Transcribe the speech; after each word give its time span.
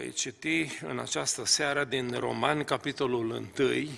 Voi 0.00 0.12
citi 0.12 0.78
în 0.82 0.98
această 0.98 1.44
seară 1.44 1.84
din 1.84 2.12
Romani, 2.18 2.64
capitolul 2.64 3.30
1, 3.58 3.88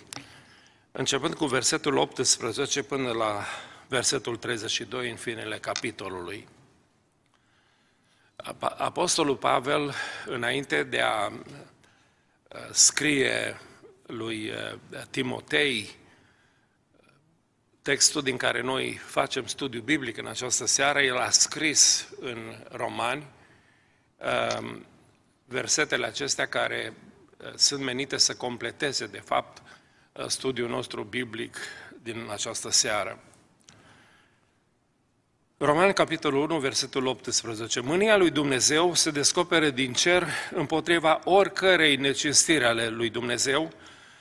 începând 0.92 1.34
cu 1.34 1.46
versetul 1.46 1.96
18 1.96 2.82
până 2.82 3.12
la 3.12 3.44
versetul 3.88 4.36
32 4.36 5.10
în 5.10 5.16
finele 5.16 5.58
capitolului. 5.58 6.48
Apostolul 8.76 9.36
Pavel, 9.36 9.94
înainte 10.26 10.82
de 10.82 11.00
a 11.00 11.26
uh, 11.26 11.40
scrie 12.70 13.60
lui 14.06 14.50
uh, 14.50 14.78
Timotei 15.10 15.90
textul 17.82 18.22
din 18.22 18.36
care 18.36 18.60
noi 18.60 18.92
facem 18.92 19.46
studiu 19.46 19.80
biblic 19.80 20.16
în 20.16 20.26
această 20.26 20.66
seară, 20.66 21.00
el 21.00 21.16
a 21.16 21.30
scris 21.30 22.08
în 22.20 22.38
Romani 22.70 23.26
um, 24.58 24.86
versetele 25.52 26.06
acestea 26.06 26.46
care 26.46 26.92
uh, 27.36 27.52
sunt 27.54 27.82
menite 27.82 28.16
să 28.16 28.34
completeze, 28.34 29.06
de 29.06 29.22
fapt, 29.24 29.62
uh, 30.12 30.26
studiul 30.26 30.68
nostru 30.68 31.02
biblic 31.02 31.56
din 32.02 32.26
această 32.30 32.70
seară. 32.70 33.18
Roman, 35.64 35.92
capitolul 35.92 36.50
1, 36.50 36.58
versetul 36.58 37.06
18. 37.06 37.80
Mânia 37.80 38.16
lui 38.16 38.30
Dumnezeu 38.30 38.94
se 38.94 39.10
descopere 39.10 39.70
din 39.70 39.92
cer 39.92 40.26
împotriva 40.54 41.20
oricărei 41.24 41.96
necinstiri 41.96 42.64
ale 42.64 42.88
lui 42.88 43.10
Dumnezeu 43.10 43.72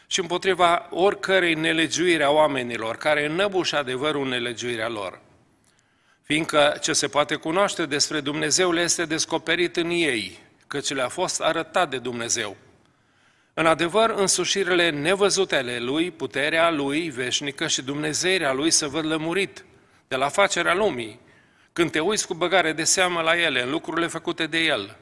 și 0.08 0.20
împotriva 0.20 0.88
oricărei 0.90 1.54
nelegiuire 1.54 2.24
a 2.24 2.30
oamenilor 2.30 2.96
care 2.96 3.26
înnăbușă 3.26 3.78
adevărul 3.78 4.28
nelegiuirea 4.28 4.90
lor. 4.90 5.22
Fiindcă 6.22 6.78
ce 6.82 6.94
se 6.94 7.08
poate 7.08 7.36
cunoaște 7.36 7.86
despre 7.86 8.20
Dumnezeu 8.20 8.72
le 8.72 8.82
este 8.82 9.06
descoperit 9.06 9.76
în 9.76 9.90
ei, 9.90 10.40
căci 10.72 10.94
le-a 10.94 11.08
fost 11.08 11.42
arătat 11.42 11.90
de 11.90 11.98
Dumnezeu. 11.98 12.56
În 13.54 13.66
adevăr, 13.66 14.10
însușirile 14.10 14.90
nevăzute 14.90 15.56
ale 15.56 15.80
Lui, 15.80 16.12
puterea 16.12 16.70
Lui 16.70 17.10
veșnică 17.10 17.68
și 17.68 17.82
Dumnezeirea 17.82 18.54
Lui 18.54 18.72
se 18.72 18.88
văd 18.88 19.06
lămurit 19.06 19.66
de 20.08 20.16
la 20.16 20.30
facerea 20.30 20.74
lumii, 20.74 21.20
când 21.74 21.92
te 21.92 22.00
uiți 22.00 22.28
cu 22.28 22.34
băgare 22.34 22.74
de 22.74 22.84
seamă 22.84 23.22
la 23.22 23.40
ele, 23.42 23.62
în 23.62 23.70
lucrurile 23.70 24.08
făcute 24.08 24.46
de 24.46 24.58
El. 24.58 24.98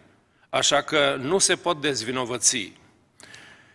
Așa 0.49 0.81
că 0.81 1.17
nu 1.21 1.37
se 1.37 1.55
pot 1.55 1.81
dezvinovăți. 1.81 2.73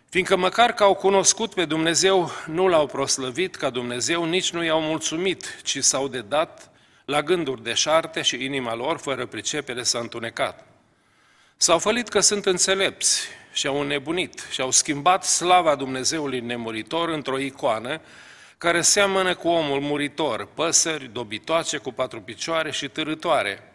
Fiindcă 0.08 0.36
măcar 0.36 0.72
că 0.72 0.82
au 0.82 0.94
cunoscut 0.94 1.54
pe 1.54 1.64
Dumnezeu, 1.64 2.30
nu 2.46 2.66
l-au 2.66 2.86
proslăvit 2.86 3.54
ca 3.54 3.70
Dumnezeu, 3.70 4.24
nici 4.24 4.52
nu 4.52 4.64
i-au 4.64 4.80
mulțumit, 4.80 5.60
ci 5.62 5.78
s-au 5.78 6.08
dedat 6.08 6.70
la 7.04 7.22
gânduri 7.22 7.62
deșarte 7.62 8.22
și 8.22 8.44
inima 8.44 8.74
lor, 8.74 8.98
fără 8.98 9.26
pricepere, 9.26 9.82
s-a 9.82 9.98
întunecat. 9.98 10.73
S-au 11.56 11.78
fălit 11.78 12.08
că 12.08 12.20
sunt 12.20 12.46
înțelepți 12.46 13.28
și 13.52 13.66
au 13.66 13.80
înnebunit 13.80 14.46
și 14.50 14.60
au 14.60 14.70
schimbat 14.70 15.24
slava 15.24 15.74
Dumnezeului 15.74 16.40
nemuritor 16.40 17.08
într-o 17.08 17.38
icoană 17.38 18.00
care 18.58 18.80
seamănă 18.80 19.34
cu 19.34 19.48
omul 19.48 19.80
muritor, 19.80 20.48
păsări, 20.54 21.10
dobitoace 21.12 21.76
cu 21.76 21.92
patru 21.92 22.20
picioare 22.20 22.70
și 22.70 22.88
târătoare. 22.88 23.72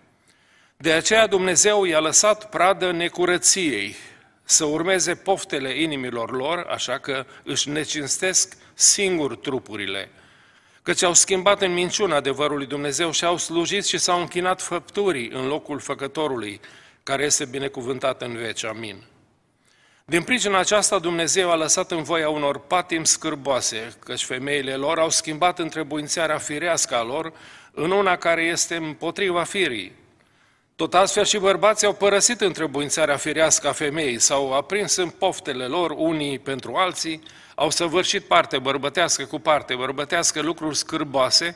De 0.77 0.91
aceea 0.91 1.27
Dumnezeu 1.27 1.83
i-a 1.85 1.99
lăsat 1.99 2.49
pradă 2.49 2.91
necurăției, 2.91 3.95
să 4.43 4.65
urmeze 4.65 5.15
poftele 5.15 5.81
inimilor 5.81 6.31
lor, 6.31 6.67
așa 6.69 6.97
că 6.97 7.25
își 7.43 7.69
necinstesc 7.69 8.57
singur 8.73 9.35
trupurile, 9.35 10.09
căci 10.83 11.03
au 11.03 11.13
schimbat 11.13 11.61
în 11.61 11.73
minciună 11.73 12.15
adevărul 12.15 12.57
lui 12.57 12.65
Dumnezeu 12.65 13.11
și 13.11 13.25
au 13.25 13.37
slujit 13.37 13.85
și 13.85 13.97
s-au 13.97 14.19
închinat 14.19 14.61
făpturii 14.61 15.29
în 15.29 15.47
locul 15.47 15.79
făcătorului, 15.79 16.59
care 17.09 17.23
este 17.23 17.45
binecuvântat 17.45 18.21
în 18.21 18.37
veci. 18.37 18.63
Amin. 18.63 19.03
Din 20.05 20.23
pricina 20.23 20.59
aceasta 20.59 20.99
Dumnezeu 20.99 21.51
a 21.51 21.55
lăsat 21.55 21.91
în 21.91 22.03
voia 22.03 22.29
unor 22.29 22.59
patim 22.59 23.03
scârboase, 23.03 23.93
căci 23.99 24.23
femeile 24.23 24.75
lor 24.75 24.99
au 24.99 25.09
schimbat 25.09 25.59
întrebuințarea 25.59 26.37
firească 26.37 26.95
a 26.95 27.03
lor 27.03 27.33
în 27.71 27.91
una 27.91 28.15
care 28.15 28.41
este 28.41 28.75
împotriva 28.75 29.43
firii. 29.43 29.91
Tot 30.75 30.93
astfel 30.93 31.25
și 31.25 31.37
bărbații 31.37 31.87
au 31.87 31.93
părăsit 31.93 32.41
întrebuințarea 32.41 33.17
firească 33.17 33.67
a 33.67 33.71
femeii, 33.71 34.19
s-au 34.19 34.53
aprins 34.53 34.95
în 34.95 35.09
poftele 35.09 35.65
lor 35.65 35.91
unii 35.91 36.39
pentru 36.39 36.73
alții, 36.75 37.23
au 37.55 37.69
săvârșit 37.69 38.23
parte 38.23 38.59
bărbătească 38.59 39.25
cu 39.25 39.39
parte 39.39 39.75
bărbătească 39.75 40.41
lucruri 40.41 40.77
scârboase 40.77 41.55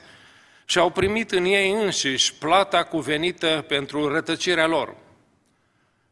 și 0.65 0.77
au 0.77 0.89
primit 0.89 1.31
în 1.31 1.45
ei 1.45 1.71
înșiși 1.71 2.33
plata 2.33 2.83
cuvenită 2.83 3.65
pentru 3.67 4.07
rătăcirea 4.07 4.67
lor. 4.67 5.01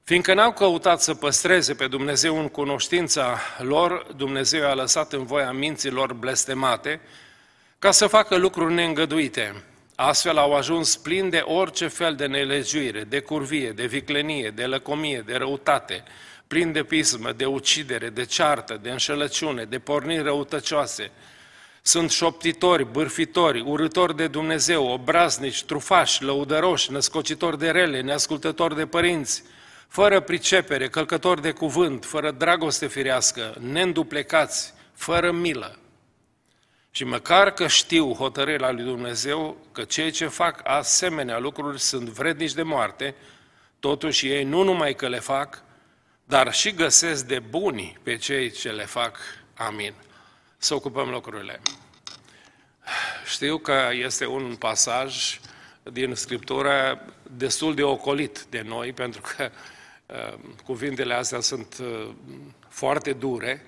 Fiindcă 0.04 0.34
n-au 0.34 0.52
căutat 0.52 1.02
să 1.02 1.14
păstreze 1.14 1.74
pe 1.74 1.88
Dumnezeu 1.88 2.40
în 2.40 2.48
cunoștința 2.48 3.40
lor, 3.58 4.08
Dumnezeu 4.16 4.70
a 4.70 4.74
lăsat 4.74 5.14
în 5.14 5.26
voia 5.26 5.52
minților 5.52 6.14
blestemate 6.14 7.02
ca 7.80 7.92
să 7.92 8.08
facă 8.08 8.36
lucruri 8.36 8.74
neîngăduite. 8.74 9.64
Astfel 9.96 10.38
au 10.38 10.56
ajuns 10.56 10.98
plini 10.98 11.30
de 11.30 11.44
orice 11.46 11.88
fel 11.88 12.16
de 12.16 12.26
nelegiuire, 12.26 13.04
de 13.04 13.20
curvie, 13.20 13.72
de 13.72 13.86
viclenie, 13.86 14.50
de 14.50 14.66
lăcomie, 14.66 15.24
de 15.26 15.36
răutate, 15.36 16.04
plini 16.48 16.74
de 16.74 16.84
pismă, 16.84 17.32
de 17.32 17.46
ucidere, 17.46 18.10
de 18.10 18.26
ceartă, 18.26 18.80
de 18.82 18.90
înșelăciune, 18.90 19.64
de 19.64 19.80
porniri 19.80 20.24
răutăcioase. 20.24 21.12
Sunt 21.82 22.12
șoptitori, 22.12 22.92
bârfitori, 22.92 23.62
urători 23.62 24.16
de 24.16 24.28
Dumnezeu, 24.28 24.88
obraznici, 24.88 25.64
trufași, 25.64 26.24
lăudăroși, 26.24 26.92
născocitori 26.92 27.60
de 27.60 27.70
rele, 27.70 28.02
neascultători 28.02 28.76
de 28.76 28.86
părinți, 28.86 29.44
fără 29.92 30.20
pricepere, 30.20 30.90
călcători 30.90 31.42
de 31.42 31.52
cuvânt, 31.52 32.06
fără 32.06 32.32
dragoste 32.32 32.88
firească, 32.88 33.56
neînduplecați, 33.60 34.74
fără 34.94 35.32
milă. 35.32 35.80
Și 36.92 37.04
măcar 37.04 37.52
că 37.52 37.68
știu 37.68 38.14
hotărârea 38.14 38.72
lui 38.72 38.84
Dumnezeu 38.84 39.58
că 39.72 39.84
cei 39.84 40.12
ce 40.12 40.28
fac 40.28 40.62
asemenea 40.64 41.40
lucruri 41.40 41.80
sunt 41.80 42.10
vrednici 42.10 42.54
de 42.54 42.62
moarte, 42.62 43.16
totuși 43.80 44.28
ei 44.28 44.44
nu 44.44 44.64
numai 44.64 44.94
că 44.94 45.08
le 45.08 45.20
fac, 45.20 45.64
dar 46.24 46.54
și 46.54 46.72
găsesc 46.74 47.26
de 47.26 47.40
buni 47.40 48.00
pe 48.04 48.18
cei 48.18 48.52
ce 48.52 48.70
le 48.70 48.86
fac. 48.86 49.18
Amin. 49.56 49.94
Să 50.58 50.74
ocupăm 50.74 51.10
locurile. 51.10 51.62
Știu 53.26 53.58
că 53.58 53.90
este 53.92 54.26
un 54.26 54.56
pasaj 54.56 55.40
din 55.84 56.16
Scriptură 56.16 57.06
destul 57.24 57.76
de 57.76 57.84
ocolit 57.84 58.46
de 58.50 58.62
noi, 58.62 58.94
pentru 58.94 59.22
că 59.22 59.44
uh, 59.44 59.71
cuvintele 60.66 61.14
astea 61.14 61.40
sunt 61.40 61.78
uh, 61.82 62.10
foarte 62.70 63.14
dure 63.14 63.66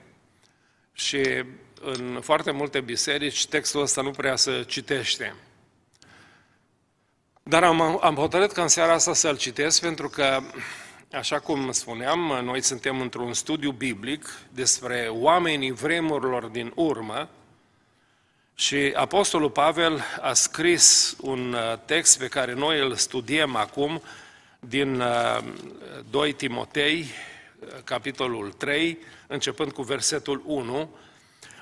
și 0.94 1.44
în 1.82 2.20
foarte 2.22 2.52
multe 2.52 2.82
biserici 2.82 3.48
textul 3.48 3.82
ăsta 3.82 4.02
nu 4.02 4.12
prea 4.12 4.36
se 4.36 4.64
citește. 4.68 5.36
Dar 7.44 7.64
am, 7.64 7.82
am 8.02 8.16
hotărât 8.16 8.52
că 8.52 8.62
în 8.62 8.68
seara 8.68 8.94
asta 8.94 9.14
să-l 9.14 9.38
citesc 9.38 9.82
pentru 9.82 10.10
că, 10.10 10.42
așa 11.12 11.40
cum 11.40 11.72
spuneam, 11.72 12.20
noi 12.44 12.62
suntem 12.62 13.02
într-un 13.02 13.34
studiu 13.34 13.72
biblic 13.72 14.40
despre 14.50 15.08
oamenii 15.12 15.72
vremurilor 15.72 16.46
din 16.46 16.72
urmă 16.76 17.30
și 18.56 18.94
Apostolul 18.96 19.50
Pavel 19.50 20.04
a 20.22 20.34
scris 20.34 21.16
un 21.22 21.54
uh, 21.54 21.78
text 21.86 22.18
pe 22.18 22.28
care 22.28 22.54
noi 22.54 22.80
îl 22.80 22.96
studiem 22.96 23.56
acum 23.56 24.02
din 24.68 25.04
2 26.10 26.30
uh, 26.30 26.36
Timotei, 26.36 27.00
uh, 27.00 27.68
capitolul 27.84 28.52
3, 28.52 28.98
începând 29.28 29.72
cu 29.72 29.82
versetul 29.82 30.42
1, 30.46 30.90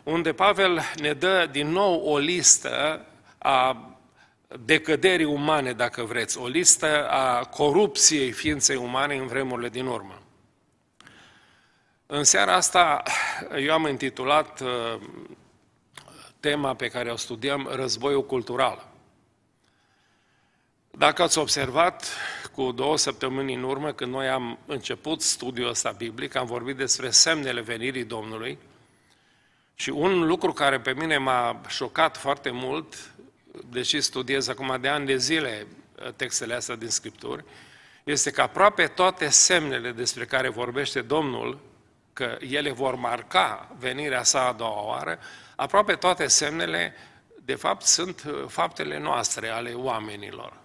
unde 0.03 0.33
Pavel 0.33 0.81
ne 0.99 1.13
dă 1.13 1.47
din 1.51 1.67
nou 1.67 2.01
o 2.01 2.17
listă 2.17 3.05
a 3.37 3.85
decăderii 4.59 5.25
umane, 5.25 5.73
dacă 5.73 6.03
vreți, 6.03 6.37
o 6.37 6.47
listă 6.47 7.09
a 7.09 7.43
corupției 7.43 8.31
ființei 8.31 8.75
umane 8.75 9.15
în 9.15 9.27
vremurile 9.27 9.69
din 9.69 9.85
urmă. 9.85 10.21
În 12.05 12.23
seara 12.23 12.55
asta 12.55 13.03
eu 13.57 13.73
am 13.73 13.87
intitulat 13.87 14.59
uh, 14.59 14.99
tema 16.39 16.75
pe 16.75 16.87
care 16.87 17.11
o 17.11 17.15
studiam 17.15 17.69
Războiul 17.71 18.25
cultural. 18.25 18.90
Dacă 20.91 21.21
ați 21.21 21.37
observat, 21.37 22.07
cu 22.51 22.71
două 22.71 22.97
săptămâni 22.97 23.53
în 23.53 23.63
urmă, 23.63 23.91
când 23.91 24.11
noi 24.11 24.29
am 24.29 24.59
început 24.65 25.21
studiul 25.21 25.69
ăsta 25.69 25.91
biblic, 25.91 26.35
am 26.35 26.45
vorbit 26.45 26.77
despre 26.77 27.09
semnele 27.09 27.61
venirii 27.61 28.03
Domnului, 28.03 28.57
și 29.75 29.89
un 29.89 30.25
lucru 30.25 30.53
care 30.53 30.79
pe 30.79 30.93
mine 30.93 31.17
m-a 31.17 31.61
șocat 31.67 32.17
foarte 32.17 32.49
mult, 32.49 32.95
deși 33.69 34.01
studiez 34.01 34.47
acum 34.47 34.77
de 34.81 34.87
ani 34.87 35.05
de 35.05 35.17
zile 35.17 35.67
uh, 36.05 36.13
textele 36.13 36.53
astea 36.53 36.75
din 36.75 36.89
Scripturi, 36.89 37.43
este 38.03 38.31
că 38.31 38.41
aproape 38.41 38.87
toate 38.87 39.29
semnele 39.29 39.91
despre 39.91 40.25
care 40.25 40.49
vorbește 40.49 41.01
Domnul, 41.01 41.59
că 42.13 42.37
ele 42.39 42.71
vor 42.71 42.95
marca 42.95 43.75
venirea 43.79 44.23
sa 44.23 44.47
a 44.47 44.53
doua 44.53 44.85
oară, 44.85 45.19
aproape 45.55 45.95
toate 45.95 46.27
semnele, 46.27 46.93
de 47.45 47.55
fapt, 47.55 47.85
sunt 47.85 48.23
uh, 48.27 48.43
faptele 48.47 48.99
noastre, 48.99 49.49
ale 49.49 49.73
oamenilor. 49.73 50.60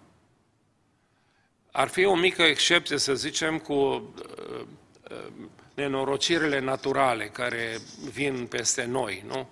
Ar 1.79 1.89
fi 1.89 2.05
o 2.05 2.15
mică 2.15 2.43
excepție, 2.43 2.99
să 2.99 3.15
zicem, 3.15 3.59
cu 3.59 3.75
uh, 3.75 5.27
nenorocirile 5.75 6.61
naturale 6.61 7.25
care 7.25 7.79
vin 8.13 8.47
peste 8.47 8.85
noi, 8.85 9.25
nu? 9.27 9.49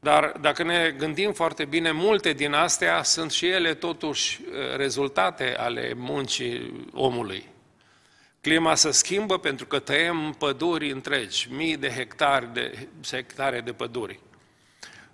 Dar 0.00 0.32
dacă 0.40 0.62
ne 0.62 0.94
gândim 0.98 1.32
foarte 1.32 1.64
bine, 1.64 1.90
multe 1.90 2.32
din 2.32 2.52
astea 2.52 3.02
sunt 3.02 3.30
și 3.30 3.46
ele 3.46 3.74
totuși 3.74 4.40
uh, 4.42 4.76
rezultate 4.76 5.56
ale 5.56 5.92
muncii 5.96 6.86
omului. 6.92 7.48
Clima 8.40 8.74
se 8.74 8.90
schimbă 8.90 9.38
pentru 9.38 9.66
că 9.66 9.78
tăiem 9.78 10.34
păduri 10.38 10.90
întregi, 10.90 11.48
mii 11.50 11.76
de 11.76 11.88
hectare 11.88 12.50
de, 12.52 12.88
hectare 13.10 13.60
de 13.60 13.72
păduri. 13.72 14.20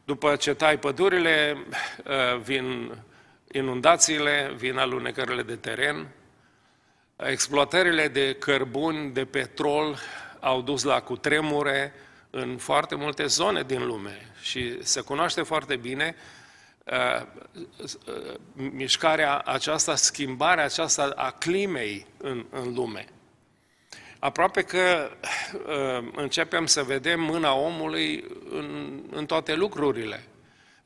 După 0.05 0.37
ce 0.37 0.55
tai 0.55 0.79
pădurile, 0.79 1.57
uh, 2.05 2.41
vin 2.41 2.93
inundațiile, 3.53 4.53
vin 4.57 4.77
alunecările 4.77 5.43
de 5.43 5.57
teren, 5.57 6.09
exploatările 7.26 8.09
de 8.09 8.35
cărbuni, 8.35 9.12
de 9.12 9.25
petrol 9.25 9.99
au 10.41 10.62
dus 10.62 10.82
la 10.82 11.00
cutremure 11.00 11.93
în 12.31 12.56
foarte 12.56 12.94
multe 12.94 13.26
zone 13.26 13.62
din 13.62 13.87
lume 13.87 14.31
și 14.41 14.85
se 14.85 15.00
cunoaște 15.00 15.43
foarte 15.43 15.76
bine 15.76 16.17
uh, 16.85 17.26
uh, 17.55 18.35
mișcarea 18.55 19.38
aceasta, 19.38 19.94
schimbarea 19.94 20.65
aceasta 20.65 21.12
a 21.17 21.31
climei 21.31 22.06
în, 22.17 22.47
în 22.50 22.75
lume. 22.75 23.06
Aproape 24.19 24.62
că 24.62 25.11
uh, 25.53 26.09
începem 26.17 26.67
să 26.67 26.82
vedem 26.82 27.21
mâna 27.21 27.55
omului 27.55 28.25
în, 28.50 29.00
în 29.11 29.26
toate 29.26 29.55
lucrurile. 29.55 30.25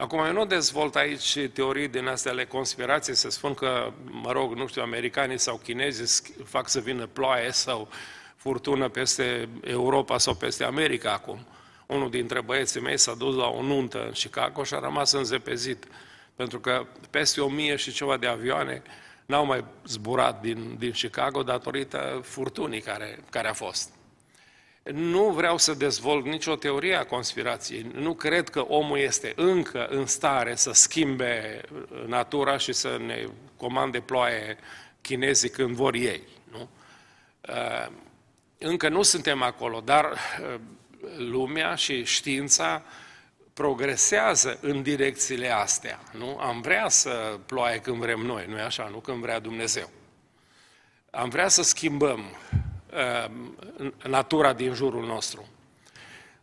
Acum, 0.02 0.18
eu 0.18 0.32
nu 0.32 0.44
dezvolt 0.44 0.96
aici 0.96 1.38
teorii 1.52 1.88
din 1.88 2.06
astea 2.06 2.32
ale 2.32 2.44
conspirației, 2.44 3.16
să 3.16 3.30
spun 3.30 3.54
că, 3.54 3.92
mă 4.04 4.32
rog, 4.32 4.54
nu 4.54 4.66
știu, 4.66 4.82
americanii 4.82 5.38
sau 5.38 5.56
chinezii 5.56 6.34
fac 6.44 6.68
să 6.68 6.80
vină 6.80 7.06
ploaie 7.06 7.50
sau 7.50 7.88
furtună 8.36 8.88
peste 8.88 9.48
Europa 9.60 10.18
sau 10.18 10.34
peste 10.34 10.64
America 10.64 11.12
acum. 11.12 11.46
Unul 11.86 12.10
dintre 12.10 12.40
băieții 12.40 12.80
mei 12.80 12.98
s-a 12.98 13.14
dus 13.14 13.34
la 13.34 13.46
o 13.46 13.62
nuntă 13.62 14.04
în 14.04 14.12
Chicago 14.12 14.64
și 14.64 14.74
a 14.74 14.78
rămas 14.78 15.12
înzepezit, 15.12 15.86
pentru 16.36 16.60
că 16.60 16.86
peste 17.10 17.40
o 17.40 17.48
mie 17.48 17.76
și 17.76 17.92
ceva 17.92 18.16
de 18.16 18.26
avioane 18.26 18.82
n-au 19.26 19.44
mai 19.44 19.64
zburat 19.86 20.40
din, 20.40 20.76
din 20.78 20.90
Chicago 20.90 21.42
datorită 21.42 22.20
furtunii 22.24 22.80
care, 22.80 23.18
care 23.30 23.48
a 23.48 23.52
fost. 23.52 24.01
Nu 24.82 25.30
vreau 25.30 25.58
să 25.58 25.74
dezvolt 25.74 26.24
nicio 26.24 26.56
teorie 26.56 26.94
a 26.94 27.04
conspirației. 27.04 27.90
Nu 27.94 28.14
cred 28.14 28.48
că 28.48 28.60
omul 28.60 28.98
este 28.98 29.32
încă 29.36 29.86
în 29.86 30.06
stare 30.06 30.54
să 30.54 30.72
schimbe 30.72 31.60
natura 32.06 32.56
și 32.56 32.72
să 32.72 32.98
ne 33.06 33.26
comande 33.56 34.00
ploaie 34.00 34.56
chinezii 35.00 35.50
când 35.50 35.74
vor 35.74 35.94
ei. 35.94 36.22
Nu? 36.50 36.68
Uh, 37.48 37.92
încă 38.58 38.88
nu 38.88 39.02
suntem 39.02 39.42
acolo, 39.42 39.80
dar 39.80 40.04
uh, 40.04 40.60
lumea 41.16 41.74
și 41.74 42.04
știința 42.04 42.82
progresează 43.52 44.58
în 44.60 44.82
direcțiile 44.82 45.48
astea. 45.48 46.00
Nu? 46.18 46.38
Am 46.38 46.60
vrea 46.60 46.88
să 46.88 47.38
ploaie 47.46 47.78
când 47.78 47.96
vrem 47.96 48.20
noi, 48.20 48.46
nu-i 48.48 48.60
așa? 48.60 48.88
Nu 48.90 48.98
când 48.98 49.20
vrea 49.20 49.38
Dumnezeu. 49.38 49.90
Am 51.10 51.28
vrea 51.28 51.48
să 51.48 51.62
schimbăm 51.62 52.20
uh, 52.20 52.58
natura 54.02 54.52
din 54.52 54.74
jurul 54.74 55.06
nostru. 55.06 55.48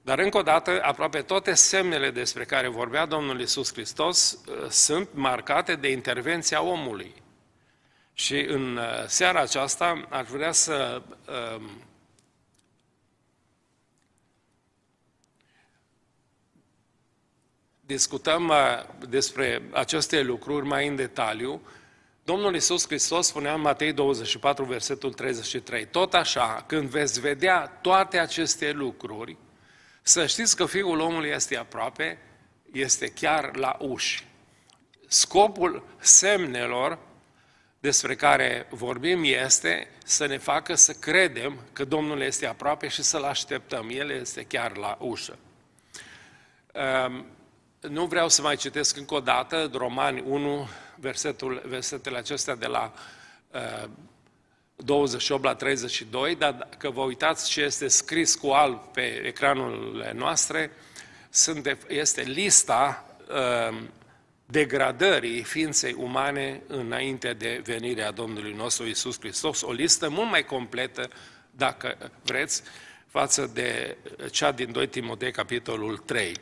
Dar 0.01 0.19
încă 0.19 0.37
o 0.37 0.41
dată, 0.41 0.79
aproape 0.83 1.21
toate 1.21 1.53
semnele 1.53 2.11
despre 2.11 2.45
care 2.45 2.67
vorbea 2.67 3.05
Domnul 3.05 3.39
Isus 3.41 3.73
Hristos 3.73 4.31
uh, 4.31 4.69
sunt 4.69 5.09
marcate 5.13 5.75
de 5.75 5.91
intervenția 5.91 6.61
omului. 6.61 7.13
Și 8.13 8.39
în 8.39 8.77
uh, 8.77 9.05
seara 9.07 9.39
aceasta 9.39 10.07
aș 10.09 10.27
vrea 10.27 10.51
să 10.51 11.01
uh, 11.27 11.61
discutăm 17.81 18.47
uh, 18.47 18.55
despre 19.07 19.61
aceste 19.71 20.21
lucruri 20.21 20.65
mai 20.65 20.87
în 20.87 20.95
detaliu, 20.95 21.61
Domnul 22.29 22.53
Iisus 22.53 22.85
Hristos 22.87 23.27
spunea 23.27 23.53
în 23.53 23.61
Matei 23.61 23.93
24, 23.93 24.63
versetul 24.63 25.13
33, 25.13 25.85
tot 25.85 26.13
așa, 26.13 26.63
când 26.67 26.89
veți 26.89 27.19
vedea 27.19 27.67
toate 27.81 28.19
aceste 28.19 28.71
lucruri, 28.71 29.37
să 30.01 30.25
știți 30.25 30.55
că 30.55 30.65
Fiul 30.65 30.99
omului 30.99 31.29
este 31.29 31.57
aproape, 31.57 32.17
este 32.71 33.07
chiar 33.07 33.55
la 33.55 33.77
uși. 33.79 34.27
Scopul 35.07 35.83
semnelor 35.99 36.99
despre 37.79 38.15
care 38.15 38.67
vorbim 38.69 39.23
este 39.23 39.87
să 40.03 40.25
ne 40.25 40.37
facă 40.37 40.75
să 40.75 40.93
credem 40.93 41.59
că 41.73 41.85
Domnul 41.85 42.21
este 42.21 42.45
aproape 42.45 42.87
și 42.87 43.01
să-L 43.01 43.23
așteptăm. 43.23 43.89
El 43.91 44.09
este 44.09 44.43
chiar 44.43 44.77
la 44.77 44.97
ușă. 44.99 45.37
Um, 47.83 47.91
nu 47.91 48.05
vreau 48.05 48.29
să 48.29 48.41
mai 48.41 48.55
citesc 48.55 48.97
încă 48.97 49.13
o 49.13 49.19
dată 49.19 49.69
Romani 49.73 50.23
1, 50.27 50.67
versetul, 50.95 51.61
versetele 51.65 52.17
acestea 52.17 52.55
de 52.55 52.65
la 52.65 52.93
uh, 53.51 53.89
28 54.75 55.43
la 55.43 55.55
32, 55.55 56.35
dar 56.35 56.53
dacă 56.53 56.89
vă 56.89 57.01
uitați 57.01 57.49
ce 57.49 57.61
este 57.61 57.87
scris 57.87 58.35
cu 58.35 58.47
alb 58.47 58.79
pe 58.93 59.21
ecranurile 59.25 60.13
noastre, 60.15 60.71
sunt, 61.29 61.77
este 61.87 62.21
lista 62.21 63.05
uh, 63.29 63.77
degradării 64.45 65.43
ființei 65.43 65.95
umane 65.97 66.61
înainte 66.67 67.33
de 67.33 67.61
venirea 67.65 68.11
Domnului 68.11 68.53
nostru 68.53 68.85
Isus 68.85 69.19
Hristos, 69.19 69.61
o 69.61 69.71
listă 69.71 70.09
mult 70.09 70.29
mai 70.29 70.45
completă, 70.45 71.09
dacă 71.51 72.11
vreți, 72.23 72.63
față 73.07 73.51
de 73.53 73.97
cea 74.31 74.51
din 74.51 74.71
2 74.71 74.87
Timotei, 74.87 75.31
capitolul 75.31 75.97
3. 75.97 76.33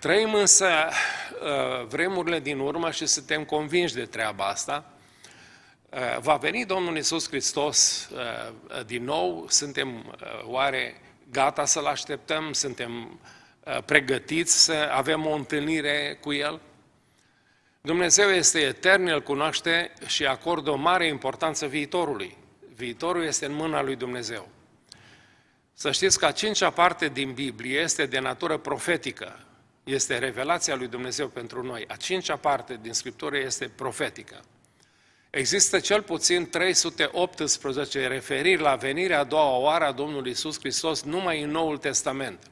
Trăim 0.00 0.34
însă 0.34 0.68
uh, 0.68 1.86
vremurile 1.86 2.40
din 2.40 2.58
urmă 2.58 2.90
și 2.90 3.06
suntem 3.06 3.44
convinși 3.44 3.94
de 3.94 4.04
treaba 4.04 4.44
asta. 4.44 4.84
Uh, 5.90 6.18
va 6.20 6.36
veni 6.36 6.64
Domnul 6.64 6.96
Isus 6.96 7.28
Hristos 7.28 8.08
uh, 8.12 8.84
din 8.86 9.04
nou, 9.04 9.46
suntem 9.48 10.18
oare 10.42 11.00
gata 11.30 11.64
să-L 11.64 11.86
așteptăm, 11.86 12.52
suntem 12.52 13.20
pregătiți 13.84 14.64
să 14.64 14.90
avem 14.92 15.26
o 15.26 15.34
întâlnire 15.34 16.18
cu 16.20 16.32
El? 16.32 16.60
Dumnezeu 17.80 18.28
este 18.28 18.60
etern, 18.60 19.06
El 19.06 19.22
cunoaște 19.22 19.92
și 20.06 20.26
acordă 20.26 20.70
o 20.70 20.76
mare 20.76 21.06
importanță 21.06 21.66
viitorului. 21.66 22.36
Viitorul 22.74 23.24
este 23.24 23.46
în 23.46 23.52
mâna 23.52 23.82
lui 23.82 23.96
Dumnezeu. 23.96 24.48
Să 25.74 25.92
știți 25.92 26.18
că 26.18 26.26
a 26.26 26.32
cincea 26.32 26.70
parte 26.70 27.08
din 27.08 27.32
Biblie 27.32 27.80
este 27.80 28.06
de 28.06 28.18
natură 28.18 28.56
profetică 28.56 29.38
este 29.90 30.18
revelația 30.18 30.74
lui 30.74 30.88
Dumnezeu 30.88 31.28
pentru 31.28 31.62
noi. 31.62 31.84
A 31.88 31.96
cincea 31.96 32.36
parte 32.36 32.78
din 32.82 32.92
Scriptură 32.92 33.36
este 33.38 33.70
profetică. 33.76 34.40
Există 35.30 35.80
cel 35.80 36.02
puțin 36.02 36.48
318 36.48 38.06
referiri 38.06 38.60
la 38.60 38.74
venirea 38.74 39.18
a 39.18 39.24
doua 39.24 39.56
oară 39.56 39.84
a 39.84 39.92
Domnului 39.92 40.30
Isus 40.30 40.58
Hristos 40.58 41.02
numai 41.02 41.42
în 41.42 41.50
Noul 41.50 41.78
Testament. 41.78 42.50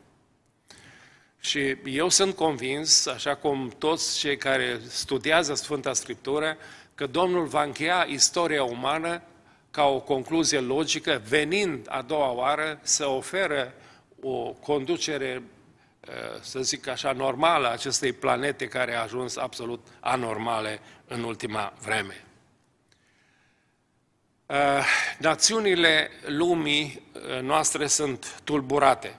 Și 1.41 1.77
eu 1.85 2.09
sunt 2.09 2.35
convins, 2.35 3.07
așa 3.07 3.35
cum 3.35 3.73
toți 3.79 4.19
cei 4.19 4.37
care 4.37 4.81
studiază 4.89 5.55
Sfânta 5.55 5.93
Scriptură, 5.93 6.57
că 6.95 7.07
Domnul 7.07 7.47
va 7.47 7.63
încheia 7.63 8.07
istoria 8.09 8.63
umană 8.63 9.23
ca 9.71 9.85
o 9.85 10.01
concluzie 10.01 10.61
logică, 10.61 11.23
venind 11.29 11.87
a 11.89 12.03
doua 12.03 12.31
oară 12.31 12.81
să 12.83 13.07
oferă 13.07 13.75
o 14.21 14.53
conducere 14.53 15.33
Eh, 15.33 15.58
să 16.41 16.61
zic 16.61 16.87
așa, 16.87 17.13
normală 17.13 17.67
a 17.67 17.71
acestei 17.73 18.13
planete 18.13 18.69
care 18.69 18.95
a 18.95 19.03
ajuns 19.03 19.37
absolut 19.37 19.87
anormale 20.01 20.81
în 21.07 21.23
ultima 21.23 21.73
vreme. 21.81 22.25
Eh, 24.47 24.85
națiunile 25.19 26.11
lumii 26.27 27.03
eh, 27.15 27.41
noastre 27.41 27.87
sunt 27.87 28.41
tulburate. 28.45 29.15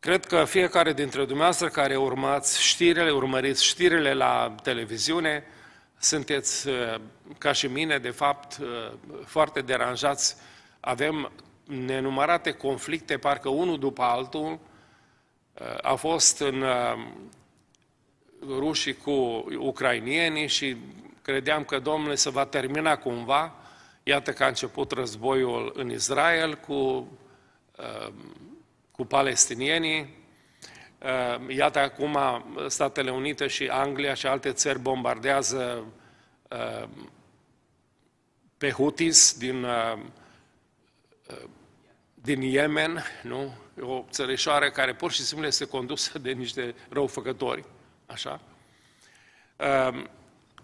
Cred 0.00 0.26
că 0.26 0.44
fiecare 0.44 0.92
dintre 0.92 1.24
dumneavoastră 1.24 1.68
care 1.68 1.96
urmați 1.96 2.62
știrile, 2.62 3.10
urmăriți 3.10 3.64
știrile 3.64 4.14
la 4.14 4.54
televiziune, 4.62 5.44
sunteți, 5.98 6.68
ca 7.38 7.52
și 7.52 7.66
mine, 7.66 7.98
de 7.98 8.10
fapt, 8.10 8.58
foarte 9.24 9.60
deranjați. 9.60 10.36
Avem 10.80 11.32
nenumărate 11.64 12.52
conflicte, 12.52 13.16
parcă 13.16 13.48
unul 13.48 13.78
după 13.78 14.02
altul, 14.02 14.58
a 15.82 15.94
fost 15.94 16.40
în 16.40 16.62
uh, 16.62 17.06
rușii 18.46 18.94
cu 18.94 19.10
ucrainienii 19.58 20.46
și 20.46 20.76
credeam 21.22 21.64
că 21.64 21.78
Domnul 21.78 22.16
se 22.16 22.30
va 22.30 22.44
termina 22.44 22.96
cumva. 22.96 23.54
Iată 24.02 24.32
că 24.32 24.44
a 24.44 24.48
început 24.48 24.90
războiul 24.90 25.72
în 25.74 25.90
Israel 25.90 26.54
cu, 26.54 27.08
uh, 27.76 28.12
cu 28.90 29.04
palestinienii. 29.04 30.16
Uh, 31.02 31.56
iată 31.56 31.78
acum 31.78 32.18
Statele 32.66 33.10
Unite 33.10 33.46
și 33.46 33.66
Anglia 33.66 34.14
și 34.14 34.26
alte 34.26 34.52
țări 34.52 34.78
bombardează 34.78 35.84
pe 38.58 38.70
Houthis 38.70 39.38
din 39.38 39.66
din 42.22 42.40
Yemen, 42.40 43.04
nu? 43.22 43.54
o 43.80 44.04
țărișoară 44.10 44.70
care 44.70 44.94
pur 44.94 45.12
și 45.12 45.22
simplu 45.22 45.46
este 45.46 45.64
condusă 45.64 46.18
de 46.18 46.30
niște 46.30 46.74
răufăcători, 46.88 47.64
așa. 48.06 48.40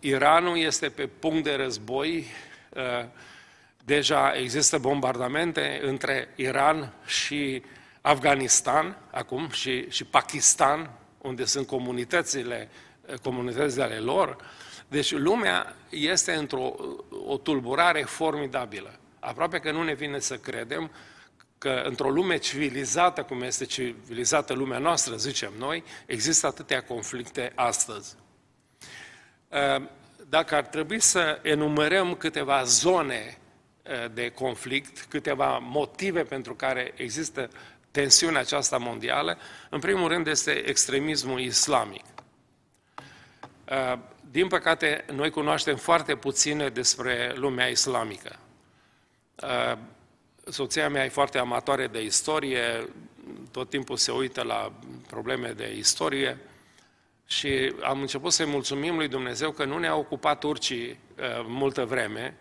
Iranul 0.00 0.58
este 0.58 0.88
pe 0.88 1.06
punct 1.06 1.44
de 1.44 1.54
război, 1.54 2.26
deja 3.84 4.32
există 4.37 4.78
bombardamente 4.78 5.80
între 5.82 6.28
Iran 6.34 6.92
și 7.06 7.62
Afganistan, 8.00 8.96
acum, 9.11 9.49
și, 9.50 9.90
și 9.90 10.04
Pakistan, 10.04 10.90
unde 11.18 11.44
sunt 11.44 11.66
comunitățile, 11.66 12.68
comunitățile 13.23 13.82
ale 13.82 13.99
lor. 13.99 14.37
Deci 14.88 15.12
lumea 15.12 15.76
este 15.88 16.32
într-o 16.32 16.75
o 17.26 17.37
tulburare 17.37 18.02
formidabilă. 18.02 18.99
Aproape 19.20 19.58
că 19.58 19.70
nu 19.70 19.82
ne 19.82 19.94
vine 19.94 20.18
să 20.18 20.37
credem 20.37 20.90
că 21.64 21.83
într-o 21.85 22.11
lume 22.11 22.37
civilizată, 22.37 23.23
cum 23.23 23.42
este 23.42 23.64
civilizată 23.64 24.52
lumea 24.52 24.78
noastră, 24.78 25.16
zicem 25.16 25.52
noi, 25.59 25.85
există 26.06 26.47
atâtea 26.47 26.83
conflicte 26.83 27.52
astăzi. 27.54 28.14
Ehm, 29.49 29.90
dacă 30.28 30.54
ar 30.54 30.66
trebui 30.66 31.00
să 31.00 31.38
enumerăm 31.42 32.14
câteva 32.14 32.62
zone 32.64 33.38
eh, 33.83 34.04
de 34.14 34.30
conflict, 34.30 35.06
câteva 35.09 35.59
motive 35.59 36.23
pentru 36.23 36.54
care 36.54 36.92
există 36.97 37.50
tensiunea 37.90 38.40
aceasta 38.40 38.78
mondială, 38.78 39.38
în 39.71 39.78
primul 39.80 40.09
rând 40.09 40.26
este 40.26 40.50
extremismul 40.50 41.40
islamic. 41.40 42.04
Ehm, 43.64 44.02
din 44.30 44.49
păcate, 44.49 45.04
noi 45.12 45.30
cunoaștem 45.30 45.76
foarte 45.76 46.16
puține 46.16 46.68
despre 46.68 47.33
lumea 47.35 47.66
islamică. 47.66 48.38
Ehm, 50.44 50.52
soția 50.52 50.88
mea 50.88 51.04
e 51.04 51.08
foarte 51.08 51.38
amatoare 51.38 51.86
de 51.86 52.02
istorie, 52.02 52.88
tot 53.50 53.70
timpul 53.70 53.96
se 53.96 54.12
uită 54.12 54.42
la 54.42 54.72
probleme 55.06 55.52
de 55.52 55.76
istorie 55.76 56.38
și 57.26 57.72
am 57.82 58.00
început 58.00 58.32
să-i 58.32 58.46
mulțumim 58.46 58.96
lui 58.96 59.08
Dumnezeu 59.08 59.50
că 59.50 59.64
nu 59.64 59.78
ne-a 59.78 59.96
ocupat 59.96 60.38
turcii 60.38 60.88
uh, 60.88 61.44
multă 61.46 61.84
vreme 61.84 62.36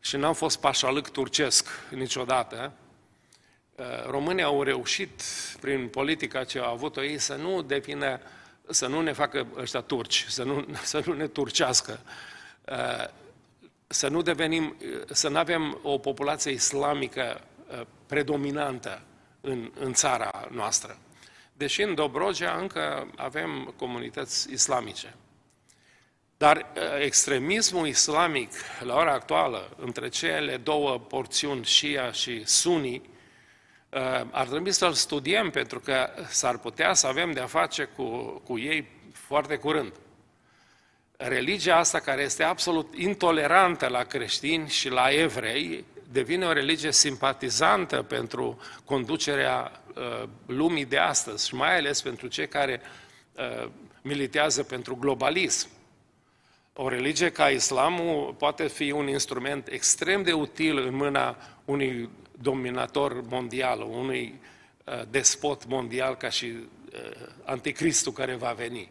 și 0.00 0.16
n-am 0.16 0.34
fost 0.34 0.60
pașalâc 0.60 1.08
turcesc 1.08 1.68
niciodată. 1.90 2.72
Uh, 3.74 3.84
românii 4.06 4.44
au 4.44 4.62
reușit, 4.62 5.22
prin 5.60 5.88
politica 5.88 6.44
ce 6.44 6.58
au 6.58 6.72
avut-o 6.72 7.02
ei, 7.02 7.18
să 7.18 7.34
nu 7.34 7.62
devină, 7.62 8.20
să 8.68 8.86
nu 8.86 9.00
ne 9.00 9.12
facă 9.12 9.46
ăștia 9.56 9.80
turci, 9.80 10.24
să 10.28 10.42
nu, 10.42 10.66
să 10.82 11.02
nu 11.06 11.12
ne 11.12 11.26
turcească, 11.26 12.00
uh, 12.64 13.08
să 13.92 14.08
nu 14.08 14.22
devenim, 14.22 14.76
să 15.06 15.28
nu 15.28 15.38
avem 15.38 15.78
o 15.82 15.98
populație 15.98 16.52
islamică 16.52 17.40
uh, 17.70 17.80
predominantă 18.06 19.02
în, 19.40 19.72
în 19.78 19.92
țara 19.92 20.48
noastră. 20.50 20.98
Deși 21.52 21.82
în 21.82 21.94
Dobrogea 21.94 22.56
încă 22.56 23.10
avem 23.16 23.74
comunități 23.76 24.52
islamice. 24.52 25.14
Dar 26.36 26.56
uh, 26.56 26.82
extremismul 27.04 27.86
islamic, 27.86 28.50
la 28.80 28.94
ora 28.94 29.12
actuală, 29.12 29.76
între 29.76 30.08
cele 30.08 30.56
două 30.56 30.98
porțiuni, 30.98 31.64
Shia 31.64 32.12
și 32.12 32.46
Sunni, 32.46 32.94
uh, 32.96 34.26
ar 34.30 34.46
trebui 34.48 34.72
să-l 34.72 34.92
studiem, 34.92 35.50
pentru 35.50 35.80
că 35.80 36.08
s-ar 36.28 36.58
putea 36.58 36.94
să 36.94 37.06
avem 37.06 37.32
de-a 37.32 37.46
face 37.46 37.84
cu, 37.84 38.06
cu 38.44 38.58
ei 38.58 38.88
foarte 39.12 39.56
curând. 39.56 39.92
Religia 41.22 41.76
asta, 41.76 41.98
care 41.98 42.22
este 42.22 42.42
absolut 42.42 42.94
intolerantă 42.96 43.86
la 43.88 44.02
creștini 44.02 44.68
și 44.68 44.88
la 44.88 45.10
evrei, 45.10 45.84
devine 46.12 46.46
o 46.46 46.52
religie 46.52 46.92
simpatizantă 46.92 48.02
pentru 48.02 48.60
conducerea 48.84 49.82
uh, 49.94 50.28
lumii 50.46 50.84
de 50.84 50.98
astăzi 50.98 51.46
și 51.46 51.54
mai 51.54 51.76
ales 51.76 52.02
pentru 52.02 52.26
cei 52.26 52.48
care 52.48 52.80
uh, 53.32 53.68
militează 54.02 54.62
pentru 54.62 54.96
globalism. 54.96 55.68
O 56.72 56.88
religie 56.88 57.30
ca 57.30 57.48
islamul 57.48 58.34
poate 58.38 58.66
fi 58.66 58.90
un 58.90 59.08
instrument 59.08 59.68
extrem 59.68 60.22
de 60.22 60.32
util 60.32 60.78
în 60.78 60.94
mâna 60.94 61.36
unui 61.64 62.10
dominator 62.32 63.22
mondial, 63.28 63.80
unui 63.80 64.40
uh, 64.84 65.02
despot 65.10 65.66
mondial 65.66 66.16
ca 66.16 66.28
și 66.28 66.46
uh, 66.46 67.26
anticristul 67.44 68.12
care 68.12 68.34
va 68.34 68.52
veni. 68.52 68.90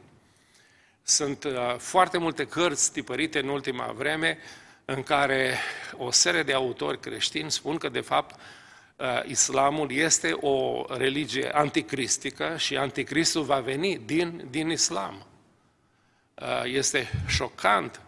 Sunt 1.10 1.44
uh, 1.44 1.76
foarte 1.78 2.18
multe 2.18 2.46
cărți 2.46 2.92
tipărite 2.92 3.40
în 3.40 3.48
ultima 3.48 3.92
vreme 3.92 4.38
în 4.86 5.04
care 5.04 5.58
o 5.98 6.12
serie 6.12 6.44
de 6.44 6.54
autori 6.54 7.00
creștini 7.00 7.52
spun 7.52 7.78
că, 7.78 7.90
de 7.90 8.00
fapt, 8.00 8.40
uh, 8.96 9.06
islamul 9.26 9.92
este 9.92 10.32
o 10.32 10.86
religie 10.88 11.50
anticristică 11.50 12.56
și 12.58 12.78
anticristul 12.78 13.44
va 13.44 13.60
veni 13.60 13.98
din, 14.06 14.48
din 14.50 14.70
islam. 14.70 15.26
Uh, 16.36 16.64
este 16.66 17.10
șocant. 17.28 18.02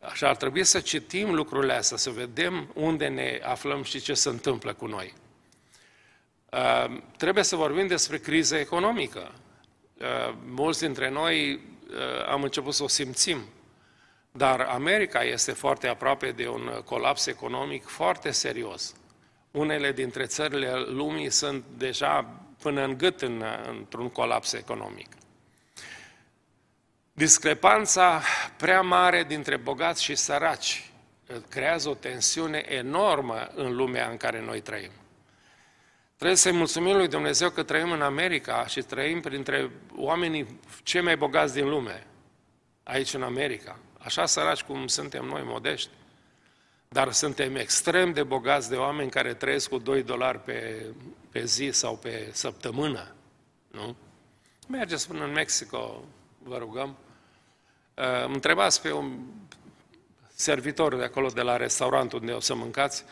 Așa 0.00 0.28
ar 0.28 0.36
trebui 0.36 0.64
să 0.64 0.80
citim 0.80 1.34
lucrurile 1.34 1.72
astea, 1.72 1.96
să 1.96 2.10
vedem 2.10 2.70
unde 2.74 3.08
ne 3.08 3.40
aflăm 3.42 3.82
și 3.82 4.00
ce 4.00 4.14
se 4.14 4.28
întâmplă 4.28 4.72
cu 4.72 4.86
noi. 4.86 5.14
Trebuie 7.16 7.44
să 7.44 7.56
vorbim 7.56 7.86
despre 7.86 8.18
criză 8.18 8.56
economică. 8.56 9.32
Mulți 10.44 10.80
dintre 10.80 11.10
noi 11.10 11.60
Uh, 11.60 11.75
am 12.28 12.42
început 12.42 12.74
să 12.74 12.82
o 12.82 12.88
simțim. 12.88 13.38
Dar 14.32 14.60
America 14.60 15.22
este 15.22 15.52
foarte 15.52 15.88
aproape 15.88 16.30
de 16.30 16.48
un 16.48 16.82
colaps 16.84 17.26
economic 17.26 17.86
foarte 17.86 18.30
serios. 18.30 18.94
Unele 19.50 19.92
dintre 19.92 20.24
țările 20.24 20.72
lumii 20.74 21.30
sunt 21.30 21.64
deja 21.76 22.40
până 22.62 22.84
în 22.84 22.98
gât 22.98 23.22
în, 23.22 23.44
într-un 23.68 24.08
colaps 24.08 24.52
economic. 24.52 25.08
Discrepanța 27.12 28.22
prea 28.56 28.80
mare 28.80 29.24
dintre 29.24 29.56
bogați 29.56 30.02
și 30.02 30.14
săraci 30.14 30.90
creează 31.48 31.88
o 31.88 31.94
tensiune 31.94 32.64
enormă 32.68 33.50
în 33.54 33.76
lumea 33.76 34.08
în 34.10 34.16
care 34.16 34.40
noi 34.40 34.60
trăim. 34.60 34.90
Trebuie 36.16 36.36
să-i 36.36 36.52
mulțumim 36.52 36.96
lui 36.96 37.08
Dumnezeu 37.08 37.50
că 37.50 37.62
trăim 37.62 37.90
în 37.90 38.02
America 38.02 38.66
și 38.66 38.82
trăim 38.82 39.20
printre 39.20 39.70
oamenii 39.96 40.60
cei 40.82 41.00
mai 41.00 41.16
bogați 41.16 41.54
din 41.54 41.68
lume, 41.68 42.06
aici 42.82 43.14
în 43.14 43.22
America. 43.22 43.78
Așa 43.98 44.26
săraci 44.26 44.62
cum 44.62 44.86
suntem 44.86 45.24
noi, 45.24 45.42
modești. 45.44 45.90
Dar 46.88 47.12
suntem 47.12 47.56
extrem 47.56 48.12
de 48.12 48.22
bogați 48.22 48.68
de 48.68 48.76
oameni 48.76 49.10
care 49.10 49.34
trăiesc 49.34 49.68
cu 49.68 49.78
2 49.78 50.02
dolari 50.02 50.38
pe, 50.38 50.86
pe 51.30 51.44
zi 51.44 51.68
sau 51.72 51.96
pe 51.96 52.28
săptămână. 52.32 53.14
Nu? 53.70 53.96
Mergeți 54.68 55.08
până 55.08 55.24
în 55.24 55.32
Mexico, 55.32 56.04
vă 56.38 56.58
rugăm. 56.58 56.96
Îmi 58.24 58.34
întrebați 58.34 58.82
pe 58.82 58.92
un 58.92 59.18
servitor 60.34 60.96
de 60.96 61.04
acolo, 61.04 61.28
de 61.28 61.42
la 61.42 61.56
restaurant 61.56 62.12
unde 62.12 62.32
o 62.32 62.40
să 62.40 62.54
mâncați, 62.54 63.04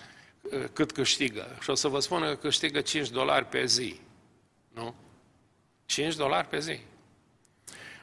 cât 0.72 0.92
câștigă. 0.92 1.56
Și 1.60 1.70
o 1.70 1.74
să 1.74 1.88
vă 1.88 2.00
spun 2.00 2.20
că 2.20 2.34
câștigă 2.34 2.80
5 2.80 3.10
dolari 3.10 3.44
pe 3.44 3.64
zi. 3.64 4.00
Nu? 4.74 4.94
5 5.86 6.14
dolari 6.14 6.48
pe 6.48 6.58
zi. 6.58 6.80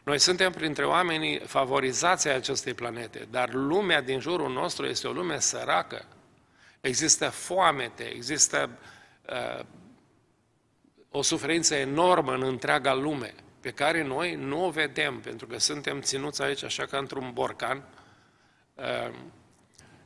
Noi 0.03 0.19
suntem 0.19 0.51
printre 0.51 0.85
oamenii 0.85 1.39
favorizați 1.39 2.27
ai 2.27 2.35
acestei 2.35 2.73
planete, 2.73 3.27
dar 3.31 3.53
lumea 3.53 4.01
din 4.01 4.19
jurul 4.19 4.51
nostru 4.51 4.85
este 4.85 5.07
o 5.07 5.11
lume 5.11 5.39
săracă. 5.39 6.05
Există 6.81 7.29
foamete, 7.29 8.03
există 8.03 8.69
uh, 9.29 9.65
o 11.09 11.21
suferință 11.21 11.75
enormă 11.75 12.33
în 12.33 12.43
întreaga 12.43 12.93
lume, 12.93 13.33
pe 13.59 13.71
care 13.71 14.03
noi 14.03 14.35
nu 14.35 14.65
o 14.65 14.69
vedem, 14.69 15.19
pentru 15.19 15.47
că 15.47 15.59
suntem 15.59 16.01
ținuți 16.01 16.41
aici 16.41 16.63
așa 16.63 16.85
ca 16.85 16.97
într-un 16.97 17.31
borcan. 17.33 17.83
Uh, 18.75 19.13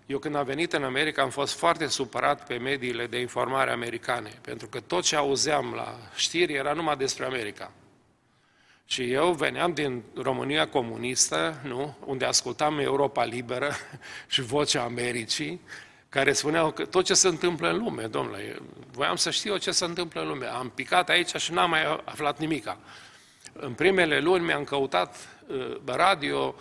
eu 0.06 0.20
când 0.20 0.36
am 0.36 0.46
venit 0.46 0.74
în 0.74 0.84
America 0.84 1.22
am 1.22 1.30
fost 1.30 1.54
foarte 1.54 1.88
supărat 1.88 2.48
pe 2.48 2.58
mediile 2.58 3.08
de 3.08 3.20
informare 3.20 3.72
americane, 3.72 4.40
pentru 4.42 4.68
că 4.68 4.80
tot 4.80 5.04
ce 5.04 5.16
auzeam 5.16 5.74
la 5.76 5.98
știri 6.16 6.54
era 6.54 6.74
numai 6.74 6.98
despre 6.98 7.26
America. 7.26 7.72
Și 8.86 9.12
eu 9.12 9.32
veneam 9.32 9.74
din 9.74 10.04
România 10.16 10.68
comunistă, 10.68 11.62
nu? 11.64 11.98
unde 12.06 12.26
ascultam 12.26 12.80
Europa 12.80 13.24
Liberă 13.24 13.72
și 14.28 14.42
Vocea 14.42 14.84
Americii, 14.84 15.62
care 16.10 16.34
spuneau 16.34 16.72
că 16.72 16.86
tot 16.86 17.06
ce 17.06 17.14
se 17.14 17.28
întâmplă 17.28 17.70
în 17.70 17.78
lume, 17.78 18.04
domnule, 18.04 18.60
voiam 18.92 19.16
să 19.16 19.30
știu 19.30 19.58
ce 19.58 19.72
se 19.72 19.86
întâmplă 19.86 20.22
în 20.22 20.28
lume. 20.28 20.46
Am 20.46 20.70
picat 20.70 21.10
aici 21.10 21.36
și 21.36 21.54
n-am 21.54 21.70
mai 21.70 22.02
aflat 22.04 22.40
nimica. 22.40 22.78
În 23.54 23.74
primele 23.74 24.20
luni 24.20 24.46
mi-am 24.46 24.64
căutat 24.64 25.16
uh, 25.48 25.78
radio, 25.86 26.56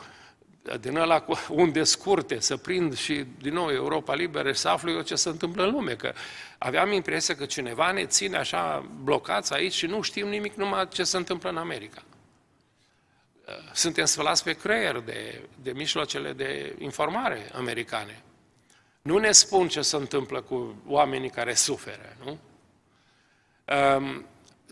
din 0.80 0.96
ăla 0.96 1.24
unde 1.48 1.82
scurte, 1.82 2.40
să 2.40 2.56
prind 2.56 2.96
și 2.96 3.24
din 3.38 3.52
nou 3.52 3.68
Europa 3.68 4.14
Liberă 4.14 4.52
să 4.52 4.68
aflu 4.68 4.90
eu 4.90 5.00
ce 5.00 5.14
se 5.14 5.28
întâmplă 5.28 5.64
în 5.64 5.70
lume, 5.70 5.94
că 5.94 6.12
aveam 6.58 6.92
impresia 6.92 7.36
că 7.36 7.44
cineva 7.44 7.90
ne 7.90 8.06
ține 8.06 8.36
așa 8.36 8.88
blocați 9.02 9.52
aici 9.52 9.72
și 9.72 9.86
nu 9.86 10.00
știm 10.00 10.28
nimic 10.28 10.54
numai 10.54 10.88
ce 10.88 11.04
se 11.04 11.16
întâmplă 11.16 11.50
în 11.50 11.56
America. 11.56 12.02
Suntem 13.72 14.04
sfălați 14.04 14.44
pe 14.44 14.52
creier 14.52 15.00
de, 15.00 15.40
de 15.62 15.72
mijloacele 15.72 16.32
de 16.32 16.76
informare 16.78 17.50
americane. 17.52 18.22
nu 19.02 19.18
ne 19.18 19.32
spun 19.32 19.68
ce 19.68 19.80
se 19.80 19.96
întâmplă 19.96 20.40
cu 20.40 20.82
oamenii 20.86 21.30
care 21.30 21.54
suferă, 21.54 22.16
nu? 22.24 22.38
Um, 23.76 24.26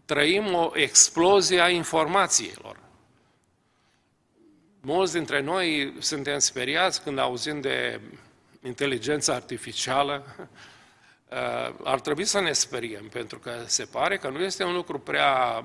trăim 0.05 0.55
o 0.55 0.71
explozie 0.75 1.61
a 1.61 1.69
informațiilor. 1.69 2.82
Mulți 4.85 5.13
dintre 5.13 5.41
noi 5.41 5.95
suntem 5.99 6.39
speriați 6.39 7.03
când 7.03 7.19
auzim 7.19 7.61
de 7.61 8.01
inteligența 8.63 9.35
artificială. 9.35 10.25
Uh, 11.33 11.75
ar 11.85 12.01
trebui 12.01 12.25
să 12.25 12.41
ne 12.41 12.53
speriem, 12.53 13.09
pentru 13.09 13.39
că 13.39 13.51
se 13.67 13.85
pare 13.85 14.17
că 14.17 14.29
nu 14.29 14.43
este 14.43 14.65
un 14.65 14.75
lucru 14.75 14.99
prea 14.99 15.65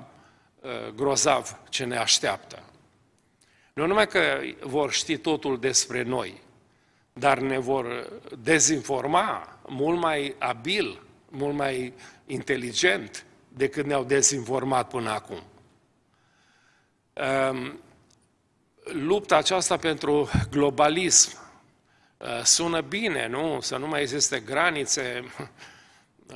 uh, 0.61 0.93
grozav 0.95 1.59
ce 1.69 1.85
ne 1.85 1.97
așteaptă. 1.97 2.63
Nu 3.73 3.85
numai 3.85 4.07
că 4.07 4.39
vor 4.59 4.91
ști 4.91 5.17
totul 5.17 5.59
despre 5.59 6.03
noi, 6.03 6.41
dar 7.13 7.39
ne 7.39 7.57
vor 7.57 8.09
dezinforma 8.37 9.59
mult 9.67 9.99
mai 9.99 10.35
abil, 10.37 11.01
mult 11.29 11.55
mai 11.55 11.93
inteligent 12.25 13.25
decât 13.47 13.85
ne-au 13.85 14.03
dezinformat 14.03 14.89
până 14.89 15.09
acum. 15.09 15.43
Um, 18.93 19.07
lupta 19.07 19.37
aceasta 19.37 19.77
pentru 19.77 20.29
globalism 20.49 21.37
uh, 22.17 22.43
sună 22.43 22.81
bine, 22.81 23.27
nu? 23.27 23.57
Să 23.61 23.77
nu 23.77 23.87
mai 23.87 24.01
existe 24.01 24.39
granițe. 24.39 25.23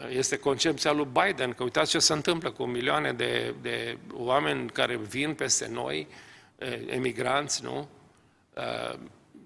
Este 0.09 0.37
concepția 0.37 0.91
lui 0.91 1.07
Biden, 1.11 1.53
că 1.53 1.63
uitați 1.63 1.89
ce 1.89 1.99
se 1.99 2.13
întâmplă 2.13 2.51
cu 2.51 2.63
milioane 2.63 3.13
de, 3.13 3.55
de 3.61 3.97
oameni 4.13 4.69
care 4.69 4.97
vin 4.97 5.33
peste 5.33 5.67
noi, 5.67 6.07
emigranți, 6.85 7.63
nu? 7.63 7.87
Uh, 8.53 8.99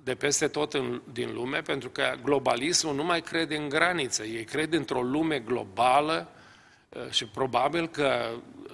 de 0.03 0.15
peste 0.15 0.47
tot 0.47 0.73
în, 0.73 1.01
din 1.13 1.33
lume, 1.33 1.61
pentru 1.61 1.89
că 1.89 2.13
globalismul 2.23 2.95
nu 2.95 3.03
mai 3.03 3.21
crede 3.21 3.55
în 3.55 3.69
granițe, 3.69 4.23
ei 4.23 4.43
cred 4.43 4.73
într-o 4.73 5.01
lume 5.01 5.39
globală 5.39 6.27
uh, 6.89 7.09
și 7.09 7.25
probabil 7.25 7.87
că 7.87 8.29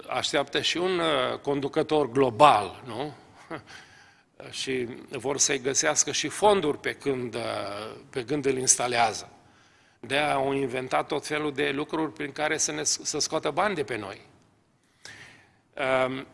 așteaptă 0.08 0.60
și 0.60 0.76
un 0.76 0.98
uh, 0.98 1.38
conducător 1.38 2.10
global, 2.10 2.82
nu? 2.86 3.14
și 4.50 4.88
vor 5.10 5.38
să-i 5.38 5.60
găsească 5.60 6.12
și 6.12 6.28
fonduri 6.28 6.78
pe 6.78 6.92
când, 6.92 7.36
pe 8.10 8.24
când 8.24 8.46
îl 8.46 8.56
instalează. 8.56 9.28
de 10.00 10.16
au 10.16 10.52
inventat 10.52 11.06
tot 11.06 11.26
felul 11.26 11.52
de 11.52 11.70
lucruri 11.74 12.12
prin 12.12 12.32
care 12.32 12.56
să, 12.56 12.72
ne, 12.72 12.82
să 12.82 13.18
scoată 13.18 13.50
bani 13.50 13.74
de 13.74 13.82
pe 13.82 13.96
noi. 13.96 14.20
Um, 16.06 16.26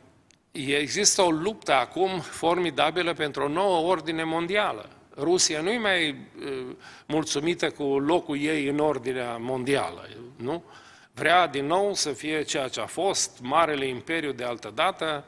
există 0.52 1.22
o 1.22 1.30
luptă 1.30 1.72
acum 1.72 2.20
formidabilă 2.20 3.12
pentru 3.12 3.42
o 3.42 3.48
nouă 3.48 3.90
ordine 3.90 4.24
mondială. 4.24 4.88
Rusia 5.16 5.60
nu 5.60 5.70
e 5.70 5.78
mai 5.78 6.10
uh, 6.10 6.76
mulțumită 7.06 7.70
cu 7.70 7.82
locul 7.98 8.38
ei 8.38 8.66
în 8.66 8.78
ordinea 8.78 9.36
mondială, 9.36 10.08
nu? 10.36 10.64
Vrea 11.12 11.46
din 11.46 11.66
nou 11.66 11.94
să 11.94 12.12
fie 12.12 12.42
ceea 12.42 12.68
ce 12.68 12.80
a 12.80 12.86
fost, 12.86 13.38
marele 13.40 13.86
imperiu 13.86 14.32
de 14.32 14.44
altă 14.44 14.72
dată, 14.74 15.24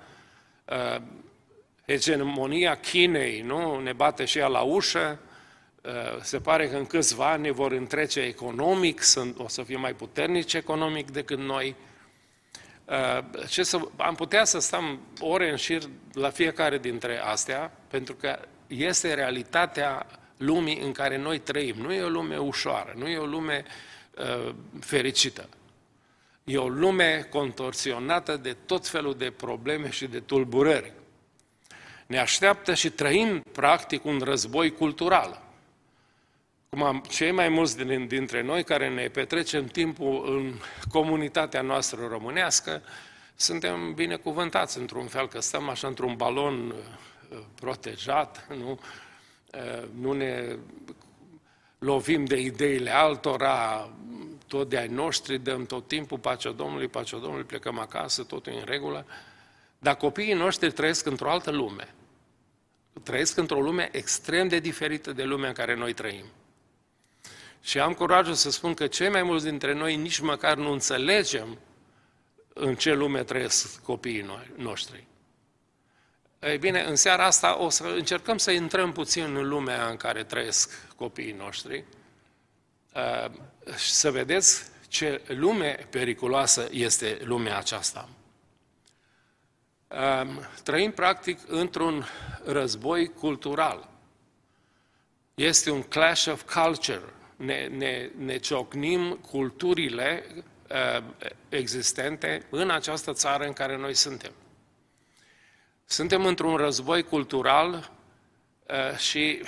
uh, 0.64 1.02
hegemonia 1.98 2.76
Chinei, 2.76 3.40
nu? 3.40 3.80
Ne 3.80 3.92
bate 3.92 4.24
și 4.24 4.38
ea 4.38 4.46
la 4.46 4.60
ușă, 4.60 5.18
uh, 5.82 6.20
se 6.22 6.38
pare 6.38 6.68
că 6.68 6.76
în 6.76 6.86
câțiva 6.86 7.30
ani 7.30 7.42
ne 7.42 7.50
vor 7.50 7.72
întrece 7.72 8.20
economic, 8.20 9.02
o 9.36 9.48
să 9.48 9.62
fie 9.62 9.76
mai 9.76 9.92
puternici 9.92 10.54
economic 10.54 11.10
decât 11.10 11.38
noi, 11.38 11.76
Uh, 12.90 13.24
ce 13.48 13.62
să, 13.62 13.80
am 13.96 14.14
putea 14.14 14.44
să 14.44 14.58
stăm 14.58 15.00
ore 15.20 15.50
în 15.50 15.56
șir 15.56 15.82
la 16.12 16.30
fiecare 16.30 16.78
dintre 16.78 17.18
astea, 17.18 17.72
pentru 17.88 18.14
că 18.14 18.38
este 18.66 19.14
realitatea 19.14 20.06
lumii 20.36 20.80
în 20.80 20.92
care 20.92 21.18
noi 21.18 21.38
trăim. 21.38 21.76
Nu 21.76 21.92
e 21.92 22.02
o 22.02 22.08
lume 22.08 22.36
ușoară, 22.36 22.94
nu 22.96 23.08
e 23.08 23.18
o 23.18 23.26
lume 23.26 23.64
uh, 24.18 24.54
fericită. 24.80 25.48
E 26.44 26.56
o 26.56 26.68
lume 26.68 27.26
contorsionată 27.30 28.36
de 28.36 28.56
tot 28.66 28.86
felul 28.86 29.14
de 29.14 29.30
probleme 29.30 29.90
și 29.90 30.06
de 30.06 30.20
tulburări. 30.20 30.92
Ne 32.10 32.18
așteaptă 32.18 32.74
și 32.74 32.90
trăim, 32.90 33.40
practic, 33.52 34.04
un 34.04 34.20
război 34.24 34.70
cultural. 34.70 35.42
Cum 36.68 36.82
am, 36.82 37.04
cei 37.08 37.30
mai 37.30 37.48
mulți 37.48 37.76
dintre 38.06 38.42
noi 38.42 38.64
care 38.64 38.88
ne 38.88 39.08
petrecem 39.08 39.66
timpul 39.66 40.36
în 40.36 40.54
comunitatea 40.88 41.60
noastră 41.60 42.06
românească, 42.06 42.82
suntem 43.34 43.94
binecuvântați 43.94 44.78
într-un 44.78 45.06
fel, 45.06 45.28
că 45.28 45.40
stăm 45.40 45.68
așa 45.68 45.86
într-un 45.86 46.16
balon 46.16 46.70
uh, 46.70 47.38
protejat, 47.54 48.46
nu, 48.56 48.80
uh, 49.54 49.88
nu 50.00 50.12
ne 50.12 50.56
lovim 51.78 52.24
de 52.24 52.40
ideile 52.40 52.90
altora, 52.90 53.90
tot 54.46 54.68
de 54.68 54.78
ai 54.78 54.88
noștri, 54.88 55.38
dăm 55.38 55.66
tot 55.66 55.88
timpul 55.88 56.18
pacea 56.18 56.50
Domnului, 56.50 56.88
pacea 56.88 57.16
Domnului, 57.16 57.44
plecăm 57.44 57.78
acasă, 57.78 58.22
totul 58.22 58.52
în 58.56 58.64
regulă. 58.64 59.06
Dar 59.78 59.96
copiii 59.96 60.34
noștri 60.34 60.72
trăiesc 60.72 61.06
într-o 61.06 61.30
altă 61.30 61.50
lume. 61.50 61.94
Trăiesc 63.02 63.36
într-o 63.36 63.60
lume 63.60 63.88
extrem 63.92 64.48
de 64.48 64.58
diferită 64.58 65.12
de 65.12 65.22
lumea 65.22 65.48
în 65.48 65.54
care 65.54 65.74
noi 65.74 65.92
trăim. 65.92 66.24
Și 67.62 67.78
am 67.78 67.94
curajul 67.94 68.34
să 68.34 68.50
spun 68.50 68.74
că 68.74 68.86
cei 68.86 69.08
mai 69.08 69.22
mulți 69.22 69.44
dintre 69.44 69.72
noi 69.72 69.96
nici 69.96 70.18
măcar 70.18 70.56
nu 70.56 70.72
înțelegem 70.72 71.58
în 72.54 72.74
ce 72.74 72.94
lume 72.94 73.22
trăiesc 73.24 73.82
copiii 73.82 74.26
noștri. 74.56 75.06
Ei 76.40 76.58
bine, 76.58 76.82
în 76.82 76.96
seara 76.96 77.24
asta 77.24 77.58
o 77.58 77.68
să 77.68 77.84
încercăm 77.84 78.38
să 78.38 78.50
intrăm 78.50 78.92
puțin 78.92 79.36
în 79.36 79.48
lumea 79.48 79.88
în 79.88 79.96
care 79.96 80.24
trăiesc 80.24 80.86
copiii 80.96 81.32
noștri 81.32 81.84
uh, 82.94 83.30
și 83.76 83.90
să 83.90 84.10
vedeți 84.10 84.62
ce 84.88 85.22
lume 85.26 85.86
periculoasă 85.90 86.68
este 86.70 87.18
lumea 87.22 87.58
aceasta. 87.58 88.08
Uh, 89.90 90.28
trăim 90.62 90.90
practic 90.90 91.38
într-un 91.46 92.06
război 92.44 93.08
cultural. 93.08 93.88
Este 95.34 95.70
un 95.70 95.82
clash 95.82 96.26
of 96.26 96.42
culture 96.54 97.02
ne, 97.40 97.66
ne, 97.66 98.10
ne 98.16 98.36
ciocnim 98.36 99.18
culturile 99.30 100.24
uh, 100.70 101.04
existente 101.48 102.46
în 102.50 102.70
această 102.70 103.12
țară 103.12 103.44
în 103.44 103.52
care 103.52 103.76
noi 103.76 103.94
suntem. 103.94 104.32
Suntem 105.84 106.26
într-un 106.26 106.56
război 106.56 107.02
cultural 107.02 107.90
uh, 108.68 108.96
și, 108.96 109.42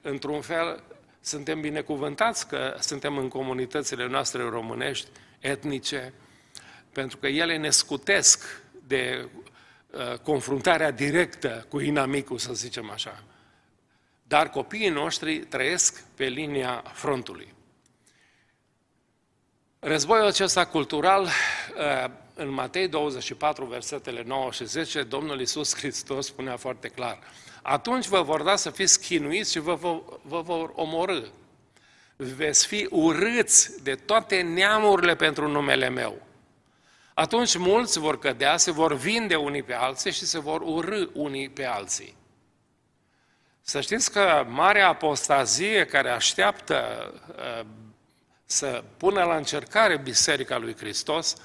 într-un 0.00 0.40
fel, 0.40 0.82
suntem 1.20 1.60
binecuvântați 1.60 2.48
că 2.48 2.76
suntem 2.80 3.16
în 3.16 3.28
comunitățile 3.28 4.06
noastre 4.06 4.42
românești, 4.42 5.08
etnice, 5.40 6.12
pentru 6.92 7.16
că 7.16 7.26
ele 7.26 7.56
ne 7.56 7.70
scutesc 7.70 8.62
de 8.86 9.28
uh, 9.34 9.41
confruntarea 10.22 10.90
directă 10.90 11.66
cu 11.68 11.80
inamicul, 11.80 12.38
să 12.38 12.52
zicem 12.52 12.90
așa 12.90 13.22
dar 14.32 14.50
copiii 14.50 14.88
noștri 14.88 15.38
trăiesc 15.38 16.04
pe 16.14 16.24
linia 16.24 16.82
frontului. 16.92 17.54
Războiul 19.78 20.26
acesta 20.26 20.64
cultural, 20.64 21.22
uh, 21.22 22.10
în 22.34 22.48
Matei 22.48 22.88
24, 22.88 23.64
versetele 23.64 24.22
9 24.26 24.50
și 24.50 24.64
10, 24.64 25.02
Domnul 25.02 25.38
Iisus 25.38 25.76
Hristos 25.76 26.26
spunea 26.26 26.56
foarte 26.56 26.88
clar, 26.88 27.18
atunci 27.62 28.06
vă 28.06 28.22
vor 28.22 28.42
da 28.42 28.56
să 28.56 28.70
fiți 28.70 29.00
chinuiți 29.00 29.52
și 29.52 29.58
vă, 29.58 29.74
vă, 29.74 30.00
vă 30.22 30.40
vor 30.40 30.72
omorâ. 30.74 31.20
Veți 32.16 32.66
fi 32.66 32.86
urâți 32.90 33.82
de 33.82 33.94
toate 33.94 34.40
neamurile 34.40 35.16
pentru 35.16 35.48
numele 35.48 35.88
meu. 35.88 36.22
Atunci 37.14 37.56
mulți 37.56 37.98
vor 37.98 38.18
cădea, 38.18 38.56
se 38.56 38.70
vor 38.70 38.94
vinde 38.94 39.34
unii 39.34 39.62
pe 39.62 39.74
alții 39.74 40.12
și 40.12 40.24
se 40.24 40.38
vor 40.38 40.60
urâ 40.60 41.06
unii 41.12 41.48
pe 41.48 41.64
alții. 41.64 42.16
Să 43.60 43.80
știți 43.80 44.12
că 44.12 44.46
marea 44.48 44.88
apostazie 44.88 45.86
care 45.86 46.10
așteaptă 46.10 47.12
uh, 47.36 47.66
să 48.44 48.84
pună 48.96 49.24
la 49.24 49.36
încercare 49.36 49.98
Biserica 49.98 50.58
lui 50.58 50.76
Hristos 50.76 51.36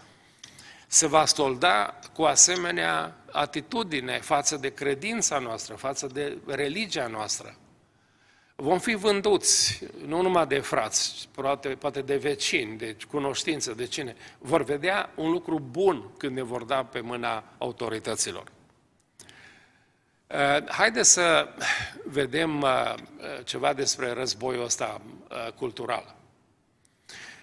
se 0.87 1.07
va 1.07 1.25
stolda 1.25 1.99
cu 2.13 2.23
asemenea 2.23 3.15
atitudine 3.31 4.19
față 4.19 4.57
de 4.57 4.73
credința 4.73 5.39
noastră, 5.39 5.75
față 5.75 6.07
de 6.07 6.37
religia 6.45 7.07
noastră. 7.07 7.55
Vom 8.59 8.79
fi 8.79 8.95
vânduți, 8.95 9.79
nu 10.05 10.21
numai 10.21 10.47
de 10.47 10.59
frați, 10.59 11.29
poate, 11.31 11.69
poate 11.69 12.01
de 12.01 12.17
vecini, 12.17 12.77
de 12.77 12.97
cunoștință, 13.11 13.73
de 13.73 13.85
cine. 13.85 14.15
Vor 14.37 14.63
vedea 14.63 15.09
un 15.15 15.31
lucru 15.31 15.59
bun 15.59 16.09
când 16.17 16.35
ne 16.35 16.41
vor 16.41 16.63
da 16.63 16.83
pe 16.83 16.99
mâna 16.99 17.43
autorităților. 17.57 18.51
Uh, 20.27 20.69
haideți 20.69 21.11
să 21.11 21.47
vedem 22.05 22.61
uh, 22.61 22.93
ceva 23.43 23.73
despre 23.73 24.11
războiul 24.11 24.63
ăsta 24.63 25.01
uh, 25.29 25.51
cultural. 25.51 26.15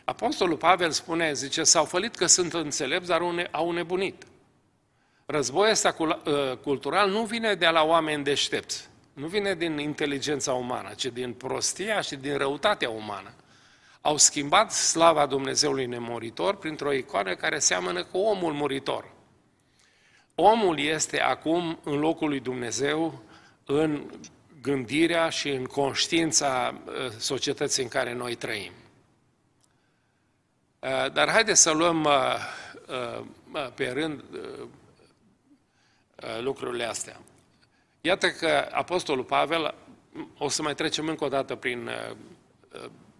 Apostolul 0.04 0.56
Pavel 0.56 0.90
spune, 0.90 1.32
zice, 1.32 1.64
s-au 1.64 1.84
fălit 1.84 2.14
că 2.14 2.26
sunt 2.26 2.54
înțelepți, 2.54 3.08
dar 3.08 3.22
au 3.50 3.70
nebunit. 3.70 4.24
Războiul 5.26 5.70
ăsta 5.70 5.96
cultural 6.62 7.10
nu 7.10 7.24
vine 7.24 7.54
de 7.54 7.66
la 7.66 7.82
oameni 7.82 8.24
deștepți, 8.24 8.88
nu 9.14 9.26
vine 9.26 9.54
din 9.54 9.78
inteligența 9.78 10.52
umană, 10.52 10.94
ci 10.94 11.06
din 11.06 11.32
prostia 11.32 12.00
și 12.00 12.16
din 12.16 12.36
răutatea 12.36 12.90
umană. 12.90 13.34
au 14.00 14.16
schimbat 14.16 14.72
slava 14.72 15.26
Dumnezeului 15.26 15.86
nemuritor 15.86 16.56
printr-o 16.56 16.92
icoană 16.92 17.34
care 17.34 17.58
seamănă 17.58 18.04
cu 18.04 18.18
omul 18.18 18.52
muritor. 18.52 19.12
Omul 20.34 20.78
este 20.78 21.20
acum 21.20 21.78
în 21.84 21.98
locul 21.98 22.28
lui 22.28 22.40
Dumnezeu 22.40 23.22
în 23.64 24.10
gândirea 24.60 25.28
și 25.28 25.50
în 25.50 25.64
conștiința 25.64 26.74
uh, 26.86 27.10
societății 27.18 27.82
în 27.82 27.88
care 27.88 28.12
noi 28.12 28.34
trăim. 28.34 28.72
Uh, 30.78 31.12
dar 31.12 31.30
haideți 31.30 31.62
să 31.62 31.70
luăm 31.70 32.04
uh, 32.04 33.70
pe 33.74 33.88
rând 33.88 34.24
lucrurile 36.40 36.84
astea. 36.84 37.20
Iată 38.06 38.30
că 38.30 38.68
Apostolul 38.70 39.24
Pavel, 39.24 39.74
o 40.38 40.48
să 40.48 40.62
mai 40.62 40.74
trecem 40.74 41.08
încă 41.08 41.24
o 41.24 41.28
dată 41.28 41.54
prin 41.54 41.90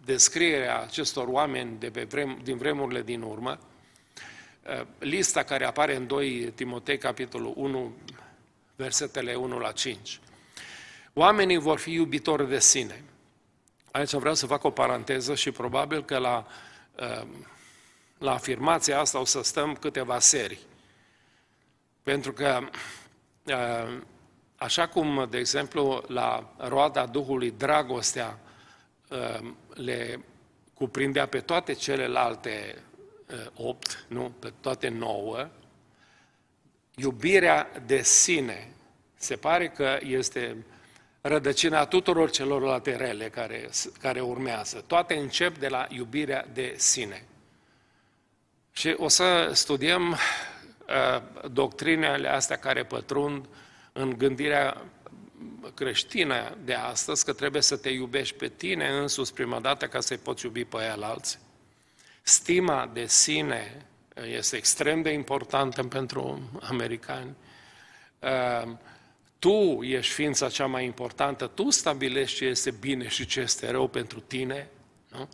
descrierea 0.04 0.80
acestor 0.80 1.28
oameni 1.28 1.78
de 1.78 1.90
pe 1.90 2.04
vrem, 2.04 2.40
din 2.42 2.56
vremurile 2.56 3.02
din 3.02 3.22
urmă, 3.22 3.58
lista 4.98 5.42
care 5.42 5.64
apare 5.64 5.96
în 5.96 6.06
2 6.06 6.52
Timotei, 6.54 6.98
capitolul 6.98 7.52
1, 7.56 7.92
versetele 8.76 9.34
1 9.34 9.58
la 9.58 9.72
5. 9.72 10.20
Oamenii 11.12 11.58
vor 11.58 11.78
fi 11.78 11.92
iubitori 11.92 12.48
de 12.48 12.60
sine. 12.60 13.02
Aici 13.90 14.12
vreau 14.12 14.34
să 14.34 14.46
fac 14.46 14.64
o 14.64 14.70
paranteză 14.70 15.34
și 15.34 15.50
probabil 15.50 16.04
că 16.04 16.18
la, 16.18 16.46
uh, 17.00 17.26
la 18.18 18.32
afirmația 18.32 19.00
asta 19.00 19.20
o 19.20 19.24
să 19.24 19.42
stăm 19.42 19.74
câteva 19.74 20.18
serii. 20.18 20.60
Pentru 22.02 22.32
că, 22.32 22.68
uh, 23.44 24.02
așa 24.64 24.88
cum, 24.88 25.26
de 25.30 25.38
exemplu, 25.38 26.04
la 26.06 26.54
roada 26.56 27.06
Duhului 27.06 27.50
dragostea 27.50 28.38
uh, 29.08 29.50
le 29.74 30.24
cuprindea 30.74 31.26
pe 31.26 31.40
toate 31.40 31.72
celelalte 31.72 32.82
opt, 33.54 34.04
nu? 34.08 34.32
pe 34.38 34.52
toate 34.60 34.88
nouă, 34.88 35.48
iubirea 36.94 37.70
de 37.86 38.02
sine 38.02 38.74
se 39.16 39.36
pare 39.36 39.68
că 39.68 39.98
este 40.00 40.64
rădăcina 41.20 41.86
tuturor 41.86 42.30
celorlalte 42.30 42.96
rele 42.96 43.28
care, 43.28 43.68
care 44.00 44.20
urmează. 44.20 44.84
Toate 44.86 45.14
încep 45.14 45.58
de 45.58 45.68
la 45.68 45.86
iubirea 45.90 46.46
de 46.52 46.74
sine. 46.76 47.24
Și 48.72 48.94
o 48.96 49.08
să 49.08 49.50
studiem 49.52 50.10
uh, 50.10 51.22
doctrinele 51.50 52.28
astea 52.28 52.56
care 52.56 52.84
pătrund 52.84 53.46
în 53.96 54.18
gândirea 54.18 54.84
creștină 55.74 56.56
de 56.64 56.74
astăzi, 56.74 57.24
că 57.24 57.32
trebuie 57.32 57.62
să 57.62 57.76
te 57.76 57.88
iubești 57.88 58.36
pe 58.36 58.48
tine 58.48 58.88
însuți 58.88 59.34
prima 59.34 59.60
dată 59.60 59.86
ca 59.86 60.00
să-i 60.00 60.16
poți 60.16 60.44
iubi 60.44 60.64
pe 60.64 60.76
aia 60.76 60.96
alții. 61.00 61.38
Stima 62.22 62.90
de 62.92 63.06
sine 63.06 63.86
este 64.26 64.56
extrem 64.56 65.02
de 65.02 65.10
importantă 65.10 65.82
pentru 65.82 66.50
americani. 66.60 67.34
Uh, 68.18 68.72
tu 69.38 69.82
ești 69.82 70.12
ființa 70.12 70.48
cea 70.48 70.66
mai 70.66 70.84
importantă, 70.84 71.46
tu 71.46 71.70
stabilești 71.70 72.36
ce 72.36 72.44
este 72.44 72.70
bine 72.70 73.08
și 73.08 73.26
ce 73.26 73.40
este 73.40 73.70
rău 73.70 73.88
pentru 73.88 74.20
tine. 74.20 74.68
Nu? 75.10 75.28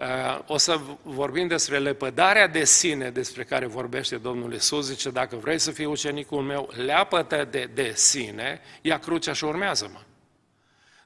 Uh, 0.00 0.38
o 0.46 0.56
să 0.56 0.80
vorbim 1.02 1.46
despre 1.46 1.78
lepădarea 1.78 2.46
de 2.46 2.64
sine 2.64 3.10
despre 3.10 3.44
care 3.44 3.66
vorbește 3.66 4.16
Domnul 4.16 4.52
Iisus, 4.52 4.86
zice, 4.86 5.10
dacă 5.10 5.36
vrei 5.36 5.58
să 5.58 5.70
fii 5.70 5.84
ucenicul 5.84 6.42
meu, 6.42 6.70
leapă-te 6.76 7.44
de, 7.44 7.70
de 7.74 7.92
sine, 7.94 8.60
ia 8.80 8.98
crucea 8.98 9.32
și 9.32 9.44
urmează-mă. 9.44 10.00